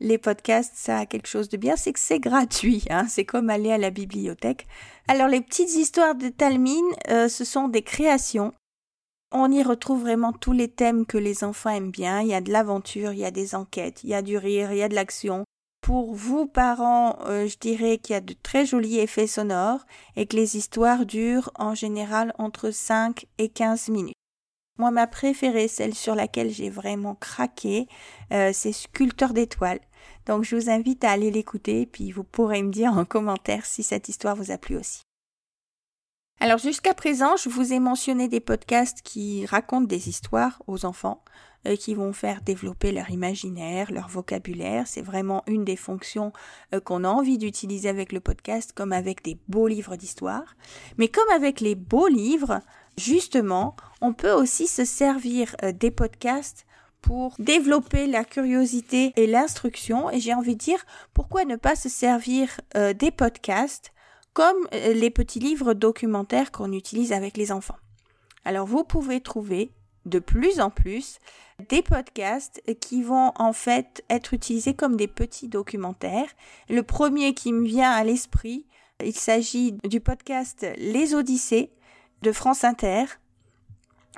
les 0.00 0.18
podcasts, 0.18 0.74
ça 0.76 0.98
a 0.98 1.06
quelque 1.06 1.28
chose 1.28 1.48
de 1.48 1.56
bien, 1.56 1.76
c'est 1.76 1.92
que 1.92 2.00
c'est 2.00 2.20
gratuit, 2.20 2.84
hein, 2.90 3.06
c'est 3.08 3.24
comme 3.24 3.50
aller 3.50 3.70
à 3.70 3.78
la 3.78 3.90
bibliothèque. 3.90 4.66
Alors 5.08 5.28
les 5.28 5.40
petites 5.40 5.74
histoires 5.74 6.14
de 6.14 6.28
Talmine, 6.28 6.92
euh, 7.10 7.28
ce 7.28 7.44
sont 7.44 7.68
des 7.68 7.82
créations. 7.82 8.52
On 9.32 9.52
y 9.52 9.62
retrouve 9.62 10.00
vraiment 10.00 10.32
tous 10.32 10.52
les 10.52 10.68
thèmes 10.68 11.06
que 11.06 11.18
les 11.18 11.44
enfants 11.44 11.70
aiment 11.70 11.92
bien. 11.92 12.20
Il 12.20 12.28
y 12.28 12.34
a 12.34 12.40
de 12.40 12.50
l'aventure, 12.50 13.12
il 13.12 13.20
y 13.20 13.24
a 13.24 13.30
des 13.30 13.54
enquêtes, 13.54 14.02
il 14.02 14.10
y 14.10 14.14
a 14.14 14.22
du 14.22 14.36
rire, 14.36 14.72
il 14.72 14.78
y 14.78 14.82
a 14.82 14.88
de 14.88 14.94
l'action, 14.94 15.44
pour 15.80 16.14
vous, 16.14 16.46
parents, 16.46 17.18
euh, 17.26 17.48
je 17.48 17.56
dirais 17.58 17.98
qu'il 17.98 18.12
y 18.12 18.16
a 18.16 18.20
de 18.20 18.34
très 18.42 18.66
jolis 18.66 18.98
effets 18.98 19.26
sonores 19.26 19.86
et 20.14 20.26
que 20.26 20.36
les 20.36 20.56
histoires 20.56 21.06
durent 21.06 21.50
en 21.58 21.74
général 21.74 22.34
entre 22.38 22.70
5 22.70 23.26
et 23.38 23.48
15 23.48 23.88
minutes. 23.88 24.14
Moi, 24.78 24.90
ma 24.90 25.06
préférée, 25.06 25.68
celle 25.68 25.94
sur 25.94 26.14
laquelle 26.14 26.50
j'ai 26.50 26.70
vraiment 26.70 27.14
craqué, 27.14 27.88
euh, 28.32 28.50
c'est 28.52 28.72
Sculpteur 28.72 29.32
d'étoiles. 29.32 29.80
Donc, 30.30 30.44
je 30.44 30.54
vous 30.54 30.70
invite 30.70 31.02
à 31.02 31.10
aller 31.10 31.32
l'écouter, 31.32 31.86
puis 31.86 32.12
vous 32.12 32.22
pourrez 32.22 32.62
me 32.62 32.70
dire 32.70 32.92
en 32.92 33.04
commentaire 33.04 33.66
si 33.66 33.82
cette 33.82 34.08
histoire 34.08 34.36
vous 34.36 34.52
a 34.52 34.58
plu 34.58 34.76
aussi. 34.76 35.02
Alors 36.38 36.58
jusqu'à 36.58 36.94
présent, 36.94 37.34
je 37.36 37.48
vous 37.48 37.72
ai 37.72 37.80
mentionné 37.80 38.28
des 38.28 38.38
podcasts 38.38 39.02
qui 39.02 39.44
racontent 39.46 39.88
des 39.88 40.08
histoires 40.08 40.62
aux 40.68 40.84
enfants, 40.84 41.24
euh, 41.66 41.74
qui 41.74 41.96
vont 41.96 42.12
faire 42.12 42.42
développer 42.42 42.92
leur 42.92 43.10
imaginaire, 43.10 43.90
leur 43.90 44.06
vocabulaire. 44.06 44.86
C'est 44.86 45.02
vraiment 45.02 45.42
une 45.48 45.64
des 45.64 45.74
fonctions 45.74 46.32
euh, 46.74 46.78
qu'on 46.78 47.02
a 47.02 47.08
envie 47.08 47.36
d'utiliser 47.36 47.88
avec 47.88 48.12
le 48.12 48.20
podcast, 48.20 48.70
comme 48.72 48.92
avec 48.92 49.24
des 49.24 49.36
beaux 49.48 49.66
livres 49.66 49.96
d'histoire. 49.96 50.54
Mais 50.96 51.08
comme 51.08 51.28
avec 51.34 51.60
les 51.60 51.74
beaux 51.74 52.06
livres, 52.06 52.60
justement, 52.96 53.74
on 54.00 54.12
peut 54.12 54.32
aussi 54.32 54.68
se 54.68 54.84
servir 54.84 55.56
euh, 55.64 55.72
des 55.72 55.90
podcasts 55.90 56.66
pour 57.02 57.34
développer 57.38 58.06
la 58.06 58.24
curiosité 58.24 59.12
et 59.16 59.26
l'instruction. 59.26 60.10
Et 60.10 60.20
j'ai 60.20 60.34
envie 60.34 60.54
de 60.54 60.60
dire, 60.60 60.84
pourquoi 61.14 61.44
ne 61.44 61.56
pas 61.56 61.76
se 61.76 61.88
servir 61.88 62.60
des 62.74 63.10
podcasts 63.10 63.92
comme 64.32 64.68
euh, 64.74 64.92
les 64.92 65.10
petits 65.10 65.40
livres 65.40 65.74
documentaires 65.74 66.52
qu'on 66.52 66.72
utilise 66.72 67.12
avec 67.12 67.36
les 67.36 67.52
enfants. 67.52 67.78
Alors 68.44 68.66
vous 68.66 68.84
pouvez 68.84 69.20
trouver 69.20 69.72
de 70.06 70.18
plus 70.18 70.60
en 70.60 70.70
plus 70.70 71.18
des 71.68 71.82
podcasts 71.82 72.62
qui 72.80 73.02
vont 73.02 73.32
en 73.36 73.52
fait 73.52 74.02
être 74.08 74.32
utilisés 74.32 74.74
comme 74.74 74.96
des 74.96 75.08
petits 75.08 75.48
documentaires. 75.48 76.30
Le 76.70 76.82
premier 76.82 77.34
qui 77.34 77.52
me 77.52 77.66
vient 77.66 77.90
à 77.90 78.02
l'esprit, 78.02 78.66
il 79.04 79.14
s'agit 79.14 79.72
du 79.84 80.00
podcast 80.00 80.66
Les 80.78 81.14
Odyssées 81.14 81.70
de 82.22 82.32
France 82.32 82.64
Inter. 82.64 83.04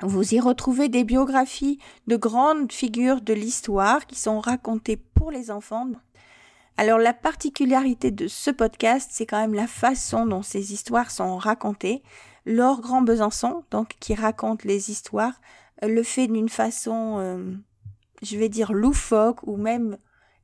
Vous 0.01 0.33
y 0.33 0.39
retrouvez 0.39 0.89
des 0.89 1.03
biographies 1.03 1.79
de 2.07 2.15
grandes 2.15 2.71
figures 2.71 3.21
de 3.21 3.33
l'histoire 3.33 4.05
qui 4.07 4.19
sont 4.19 4.39
racontées 4.39 4.97
pour 4.97 5.31
les 5.31 5.51
enfants. 5.51 5.87
Alors 6.77 6.97
la 6.97 7.13
particularité 7.13 8.09
de 8.09 8.27
ce 8.27 8.49
podcast, 8.49 9.09
c'est 9.13 9.27
quand 9.27 9.39
même 9.39 9.53
la 9.53 9.67
façon 9.67 10.25
dont 10.25 10.41
ces 10.41 10.73
histoires 10.73 11.11
sont 11.11 11.37
racontées. 11.37 12.01
Laure 12.45 12.81
Grand 12.81 13.01
Besançon, 13.01 13.63
donc 13.71 13.95
qui 13.99 14.15
raconte 14.15 14.63
les 14.63 14.89
histoires, 14.91 15.39
euh, 15.83 15.87
le 15.87 16.03
fait 16.03 16.27
d'une 16.27 16.49
façon, 16.49 17.17
euh, 17.19 17.53
je 18.21 18.37
vais 18.37 18.49
dire 18.49 18.73
loufoque 18.73 19.43
ou 19.43 19.55
même 19.55 19.97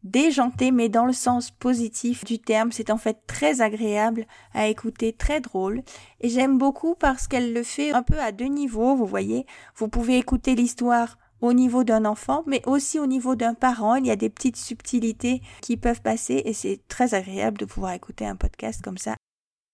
déjantée, 0.03 0.71
mais 0.71 0.89
dans 0.89 1.05
le 1.05 1.13
sens 1.13 1.51
positif 1.51 2.23
du 2.23 2.39
terme. 2.39 2.71
C'est 2.71 2.89
en 2.89 2.97
fait 2.97 3.17
très 3.27 3.61
agréable 3.61 4.25
à 4.53 4.67
écouter, 4.67 5.13
très 5.13 5.41
drôle. 5.41 5.81
Et 6.21 6.29
j'aime 6.29 6.57
beaucoup 6.57 6.95
parce 6.95 7.27
qu'elle 7.27 7.53
le 7.53 7.63
fait 7.63 7.91
un 7.91 8.03
peu 8.03 8.19
à 8.19 8.31
deux 8.31 8.45
niveaux, 8.45 8.95
vous 8.95 9.05
voyez. 9.05 9.45
Vous 9.75 9.87
pouvez 9.87 10.17
écouter 10.17 10.55
l'histoire 10.55 11.17
au 11.41 11.53
niveau 11.53 11.83
d'un 11.83 12.05
enfant, 12.05 12.43
mais 12.47 12.61
aussi 12.65 12.99
au 12.99 13.05
niveau 13.05 13.35
d'un 13.35 13.53
parent. 13.53 13.95
Il 13.95 14.07
y 14.07 14.11
a 14.11 14.15
des 14.15 14.29
petites 14.29 14.57
subtilités 14.57 15.41
qui 15.61 15.77
peuvent 15.77 16.01
passer 16.01 16.41
et 16.45 16.53
c'est 16.53 16.81
très 16.87 17.13
agréable 17.13 17.57
de 17.57 17.65
pouvoir 17.65 17.93
écouter 17.93 18.25
un 18.25 18.35
podcast 18.35 18.81
comme 18.81 18.97
ça. 18.97 19.15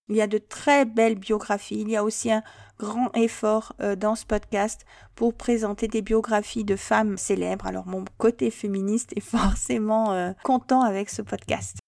Il 0.08 0.16
y 0.16 0.22
a 0.22 0.26
de 0.26 0.38
très 0.38 0.84
belles 0.84 1.16
biographies. 1.16 1.80
Il 1.80 1.90
y 1.90 1.96
a 1.96 2.04
aussi 2.04 2.30
un 2.30 2.42
grand 2.78 3.10
effort 3.16 3.74
euh, 3.80 3.96
dans 3.96 4.14
ce 4.14 4.24
podcast 4.24 4.84
pour 5.14 5.34
présenter 5.34 5.88
des 5.88 6.02
biographies 6.02 6.64
de 6.64 6.76
femmes 6.76 7.16
célèbres. 7.16 7.66
Alors 7.66 7.86
mon 7.86 8.04
côté 8.18 8.50
féministe 8.50 9.12
est 9.16 9.20
forcément 9.36 10.12
euh, 10.12 10.32
content 10.44 10.82
avec 10.82 11.10
ce 11.10 11.22
podcast. 11.22 11.78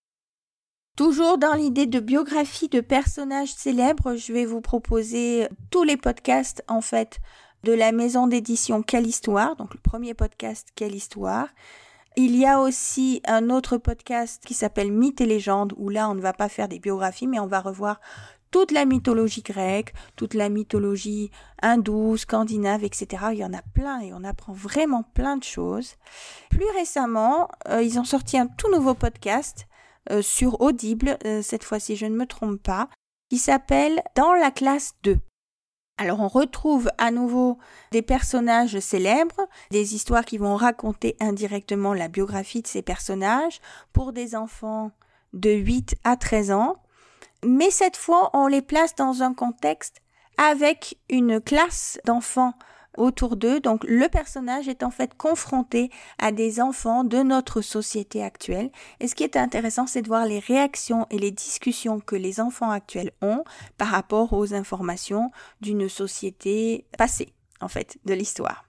Toujours 0.96 1.38
dans 1.38 1.54
l'idée 1.54 1.86
de 1.86 2.00
biographie 2.00 2.68
de 2.68 2.80
personnages 2.80 3.54
célèbres, 3.54 4.16
je 4.16 4.32
vais 4.32 4.44
vous 4.44 4.60
proposer 4.60 5.46
tous 5.70 5.84
les 5.84 5.96
podcasts 5.96 6.64
en 6.66 6.80
fait 6.80 7.20
de 7.62 7.72
la 7.72 7.92
maison 7.92 8.26
d'édition 8.26 8.82
Quelle 8.82 9.06
Histoire, 9.06 9.54
donc 9.54 9.74
le 9.74 9.80
premier 9.80 10.14
podcast 10.14 10.68
Quelle 10.74 10.96
Histoire. 10.96 11.46
Il 12.20 12.34
y 12.34 12.46
a 12.46 12.58
aussi 12.58 13.22
un 13.28 13.48
autre 13.48 13.76
podcast 13.76 14.42
qui 14.44 14.52
s'appelle 14.52 14.90
Mythes 14.90 15.20
et 15.20 15.24
légendes, 15.24 15.72
où 15.76 15.88
là 15.88 16.10
on 16.10 16.16
ne 16.16 16.20
va 16.20 16.32
pas 16.32 16.48
faire 16.48 16.66
des 16.66 16.80
biographies, 16.80 17.28
mais 17.28 17.38
on 17.38 17.46
va 17.46 17.60
revoir 17.60 18.00
toute 18.50 18.72
la 18.72 18.86
mythologie 18.86 19.42
grecque, 19.42 19.94
toute 20.16 20.34
la 20.34 20.48
mythologie 20.48 21.30
hindoue, 21.62 22.16
scandinave, 22.16 22.82
etc. 22.82 23.26
Il 23.30 23.38
y 23.38 23.44
en 23.44 23.54
a 23.54 23.62
plein 23.62 24.00
et 24.00 24.12
on 24.12 24.24
apprend 24.24 24.52
vraiment 24.52 25.04
plein 25.14 25.36
de 25.36 25.44
choses. 25.44 25.94
Plus 26.50 26.68
récemment, 26.76 27.50
euh, 27.68 27.84
ils 27.84 28.00
ont 28.00 28.04
sorti 28.04 28.36
un 28.36 28.48
tout 28.48 28.68
nouveau 28.72 28.94
podcast 28.94 29.68
euh, 30.10 30.20
sur 30.20 30.60
Audible, 30.60 31.18
euh, 31.24 31.40
cette 31.40 31.62
fois-ci 31.62 31.94
je 31.94 32.06
ne 32.06 32.16
me 32.16 32.26
trompe 32.26 32.60
pas, 32.60 32.88
qui 33.30 33.38
s'appelle 33.38 34.02
Dans 34.16 34.32
la 34.32 34.50
classe 34.50 34.94
2. 35.04 35.18
Alors 35.98 36.20
on 36.20 36.28
retrouve 36.28 36.90
à 36.96 37.10
nouveau 37.10 37.58
des 37.90 38.02
personnages 38.02 38.78
célèbres, 38.78 39.48
des 39.72 39.96
histoires 39.96 40.24
qui 40.24 40.38
vont 40.38 40.54
raconter 40.54 41.16
indirectement 41.18 41.92
la 41.92 42.06
biographie 42.06 42.62
de 42.62 42.68
ces 42.68 42.82
personnages 42.82 43.60
pour 43.92 44.12
des 44.12 44.36
enfants 44.36 44.92
de 45.32 45.50
8 45.50 45.96
à 46.04 46.16
13 46.16 46.52
ans. 46.52 46.76
Mais 47.44 47.70
cette 47.70 47.96
fois, 47.96 48.30
on 48.32 48.46
les 48.46 48.62
place 48.62 48.94
dans 48.94 49.22
un 49.22 49.34
contexte 49.34 50.00
avec 50.36 50.96
une 51.10 51.40
classe 51.40 51.98
d'enfants 52.04 52.54
autour 52.98 53.36
d'eux. 53.36 53.60
Donc 53.60 53.84
le 53.84 54.08
personnage 54.08 54.68
est 54.68 54.82
en 54.82 54.90
fait 54.90 55.14
confronté 55.16 55.90
à 56.18 56.32
des 56.32 56.60
enfants 56.60 57.04
de 57.04 57.22
notre 57.22 57.60
société 57.60 58.22
actuelle. 58.22 58.70
Et 59.00 59.08
ce 59.08 59.14
qui 59.14 59.24
est 59.24 59.36
intéressant, 59.36 59.86
c'est 59.86 60.02
de 60.02 60.08
voir 60.08 60.26
les 60.26 60.38
réactions 60.38 61.06
et 61.10 61.18
les 61.18 61.30
discussions 61.30 62.00
que 62.00 62.16
les 62.16 62.40
enfants 62.40 62.70
actuels 62.70 63.12
ont 63.22 63.44
par 63.76 63.88
rapport 63.88 64.32
aux 64.32 64.54
informations 64.54 65.30
d'une 65.60 65.88
société 65.88 66.86
passée, 66.96 67.32
en 67.60 67.68
fait, 67.68 67.98
de 68.04 68.14
l'histoire. 68.14 68.64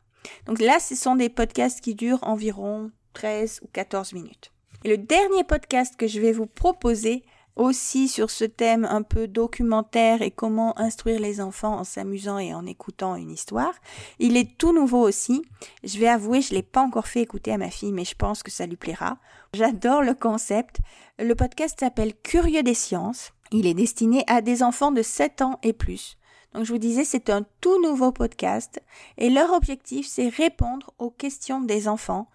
Donc 0.46 0.60
là, 0.60 0.80
ce 0.80 0.96
sont 0.96 1.16
des 1.16 1.30
podcasts 1.30 1.82
qui 1.82 1.96
durent 1.96 2.24
environ 2.24 2.92
13 3.14 3.62
ou 3.64 3.68
14 3.74 4.14
minutes. 4.14 4.52
Et 4.84 4.90
le 4.90 4.98
dernier 4.98 5.44
podcast 5.44 5.96
que 5.98 6.08
je 6.08 6.20
vais 6.20 6.32
vous 6.32 6.46
proposer 6.46 7.24
aussi 7.60 8.08
sur 8.08 8.32
ce 8.32 8.46
thème 8.46 8.86
un 8.86 9.02
peu 9.02 9.28
documentaire 9.28 10.22
et 10.22 10.32
comment 10.32 10.80
instruire 10.80 11.20
les 11.20 11.42
enfants 11.42 11.78
en 11.78 11.84
s'amusant 11.84 12.40
et 12.40 12.54
en 12.54 12.66
écoutant 12.66 13.16
une 13.16 13.32
histoire. 13.32 13.74
Il 14.18 14.38
est 14.38 14.58
tout 14.58 14.74
nouveau 14.74 15.06
aussi. 15.06 15.44
Je 15.84 16.00
vais 16.00 16.08
avouer, 16.08 16.42
je 16.42 16.54
l'ai 16.54 16.64
pas 16.64 16.82
encore 16.82 17.08
fait 17.08 17.22
écouter 17.22 17.52
à 17.52 17.58
ma 17.58 17.70
fille, 17.70 17.92
mais 17.92 18.06
je 18.06 18.16
pense 18.16 18.44
que 18.44 18.52
ça 18.52 18.66
lui 18.66 18.78
plaira. 18.78 19.18
J'adore 19.54 20.02
le 20.02 20.14
concept. 20.14 20.78
Le 21.20 21.36
podcast 21.36 21.78
s'appelle 21.80 22.14
Curieux 22.24 22.64
des 22.64 22.74
sciences. 22.74 23.34
Il 23.52 23.68
est 23.68 23.74
destiné 23.74 24.24
à 24.28 24.42
des 24.42 24.64
enfants 24.64 24.92
de 24.92 25.02
7 25.02 25.42
ans 25.42 25.60
et 25.62 25.74
plus. 25.74 26.18
Donc 26.54 26.64
je 26.64 26.72
vous 26.72 26.80
disais, 26.80 27.04
c'est 27.04 27.30
un 27.30 27.46
tout 27.62 27.82
nouveau 27.82 28.12
podcast 28.12 28.82
et 29.18 29.30
leur 29.30 29.52
objectif, 29.52 30.08
c'est 30.08 30.30
répondre 30.30 30.92
aux 30.98 31.12
questions 31.12 31.62
des 31.62 31.88
enfants 31.88 32.28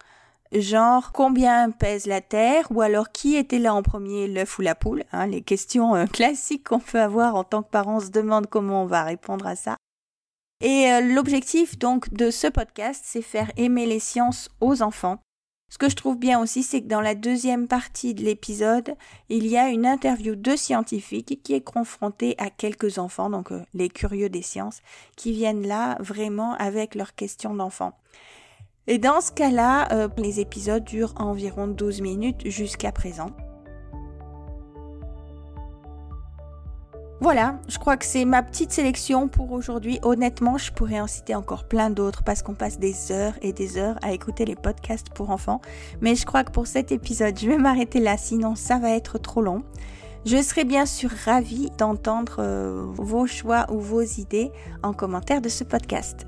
genre 0.51 1.11
combien 1.11 1.71
pèse 1.71 2.05
la 2.05 2.21
Terre 2.21 2.67
ou 2.71 2.81
alors 2.81 3.11
qui 3.11 3.35
était 3.35 3.59
là 3.59 3.73
en 3.73 3.83
premier, 3.83 4.27
l'œuf 4.27 4.59
ou 4.59 4.61
la 4.61 4.75
poule, 4.75 5.03
hein, 5.11 5.27
les 5.27 5.41
questions 5.41 5.95
euh, 5.95 6.05
classiques 6.05 6.67
qu'on 6.67 6.79
peut 6.79 7.01
avoir 7.01 7.35
en 7.35 7.43
tant 7.43 7.63
que 7.63 7.69
parents 7.69 7.99
se 7.99 8.09
demandent 8.09 8.47
comment 8.47 8.83
on 8.83 8.87
va 8.87 9.03
répondre 9.03 9.47
à 9.47 9.55
ça. 9.55 9.77
Et 10.61 10.91
euh, 10.91 11.01
l'objectif 11.01 11.77
donc 11.77 12.13
de 12.13 12.31
ce 12.31 12.47
podcast, 12.47 13.03
c'est 13.05 13.21
faire 13.21 13.51
aimer 13.57 13.85
les 13.85 13.99
sciences 13.99 14.49
aux 14.61 14.81
enfants. 14.81 15.19
Ce 15.71 15.77
que 15.77 15.89
je 15.89 15.95
trouve 15.95 16.17
bien 16.17 16.39
aussi, 16.39 16.63
c'est 16.63 16.81
que 16.81 16.87
dans 16.87 17.01
la 17.01 17.15
deuxième 17.15 17.67
partie 17.67 18.13
de 18.13 18.23
l'épisode, 18.23 18.95
il 19.29 19.47
y 19.47 19.57
a 19.57 19.69
une 19.69 19.85
interview 19.85 20.35
de 20.35 20.55
scientifiques 20.55 21.41
qui 21.43 21.53
est 21.53 21.61
confrontée 21.61 22.35
à 22.37 22.49
quelques 22.49 22.99
enfants, 22.99 23.29
donc 23.29 23.51
euh, 23.51 23.63
les 23.73 23.89
curieux 23.89 24.29
des 24.29 24.43
sciences, 24.43 24.81
qui 25.17 25.31
viennent 25.31 25.67
là 25.67 25.97
vraiment 25.99 26.53
avec 26.53 26.95
leurs 26.95 27.15
questions 27.15 27.55
d'enfants. 27.55 27.97
Et 28.87 28.99
dans 28.99 29.19
ce 29.19 29.31
cas-là, 29.31 29.91
euh, 29.91 30.07
les 30.17 30.39
épisodes 30.39 30.83
durent 30.83 31.13
environ 31.17 31.67
12 31.67 32.01
minutes 32.01 32.47
jusqu'à 32.49 32.91
présent. 32.91 33.31
Voilà, 37.21 37.59
je 37.67 37.79
crois 37.79 37.97
que 37.97 38.05
c'est 38.05 38.25
ma 38.25 38.43
petite 38.43 38.71
sélection 38.71 39.27
pour 39.27 39.51
aujourd'hui. 39.53 39.97
Honnêtement, 40.03 40.59
je 40.59 40.71
pourrais 40.71 40.99
en 40.99 41.07
citer 41.07 41.33
encore 41.33 41.63
plein 41.63 41.89
d'autres 41.89 42.23
parce 42.23 42.43
qu'on 42.43 42.53
passe 42.53 42.77
des 42.77 43.11
heures 43.11 43.33
et 43.41 43.53
des 43.53 43.79
heures 43.79 43.97
à 44.03 44.11
écouter 44.11 44.45
les 44.45 44.55
podcasts 44.55 45.09
pour 45.09 45.31
enfants. 45.31 45.61
Mais 46.01 46.13
je 46.15 46.25
crois 46.25 46.43
que 46.43 46.51
pour 46.51 46.67
cet 46.67 46.91
épisode, 46.91 47.39
je 47.39 47.47
vais 47.47 47.57
m'arrêter 47.57 47.99
là, 47.99 48.17
sinon 48.17 48.53
ça 48.53 48.77
va 48.77 48.91
être 48.91 49.17
trop 49.17 49.41
long. 49.41 49.63
Je 50.25 50.41
serais 50.41 50.65
bien 50.65 50.85
sûr 50.85 51.09
ravie 51.25 51.71
d'entendre 51.77 52.37
euh, 52.39 52.85
vos 52.93 53.25
choix 53.25 53.65
ou 53.71 53.79
vos 53.79 54.01
idées 54.01 54.51
en 54.83 54.93
commentaire 54.93 55.41
de 55.41 55.49
ce 55.49 55.63
podcast. 55.63 56.27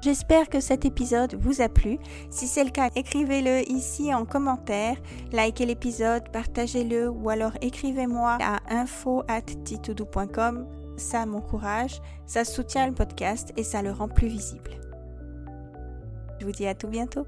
J'espère 0.00 0.48
que 0.48 0.60
cet 0.60 0.84
épisode 0.84 1.34
vous 1.34 1.60
a 1.60 1.68
plu. 1.68 1.98
Si 2.30 2.46
c'est 2.46 2.62
le 2.62 2.70
cas, 2.70 2.90
écrivez-le 2.94 3.68
ici 3.70 4.14
en 4.14 4.24
commentaire, 4.24 4.96
likez 5.32 5.66
l'épisode, 5.66 6.28
partagez-le 6.30 7.08
ou 7.08 7.30
alors 7.30 7.52
écrivez-moi 7.60 8.38
à 8.40 8.60
info@titoudou.com. 8.72 10.66
Ça 10.96 11.26
m'encourage, 11.26 12.00
ça 12.26 12.44
soutient 12.44 12.86
le 12.86 12.94
podcast 12.94 13.52
et 13.56 13.64
ça 13.64 13.82
le 13.82 13.90
rend 13.90 14.08
plus 14.08 14.28
visible. 14.28 14.70
Je 16.40 16.46
vous 16.46 16.52
dis 16.52 16.66
à 16.66 16.74
tout 16.74 16.88
bientôt. 16.88 17.26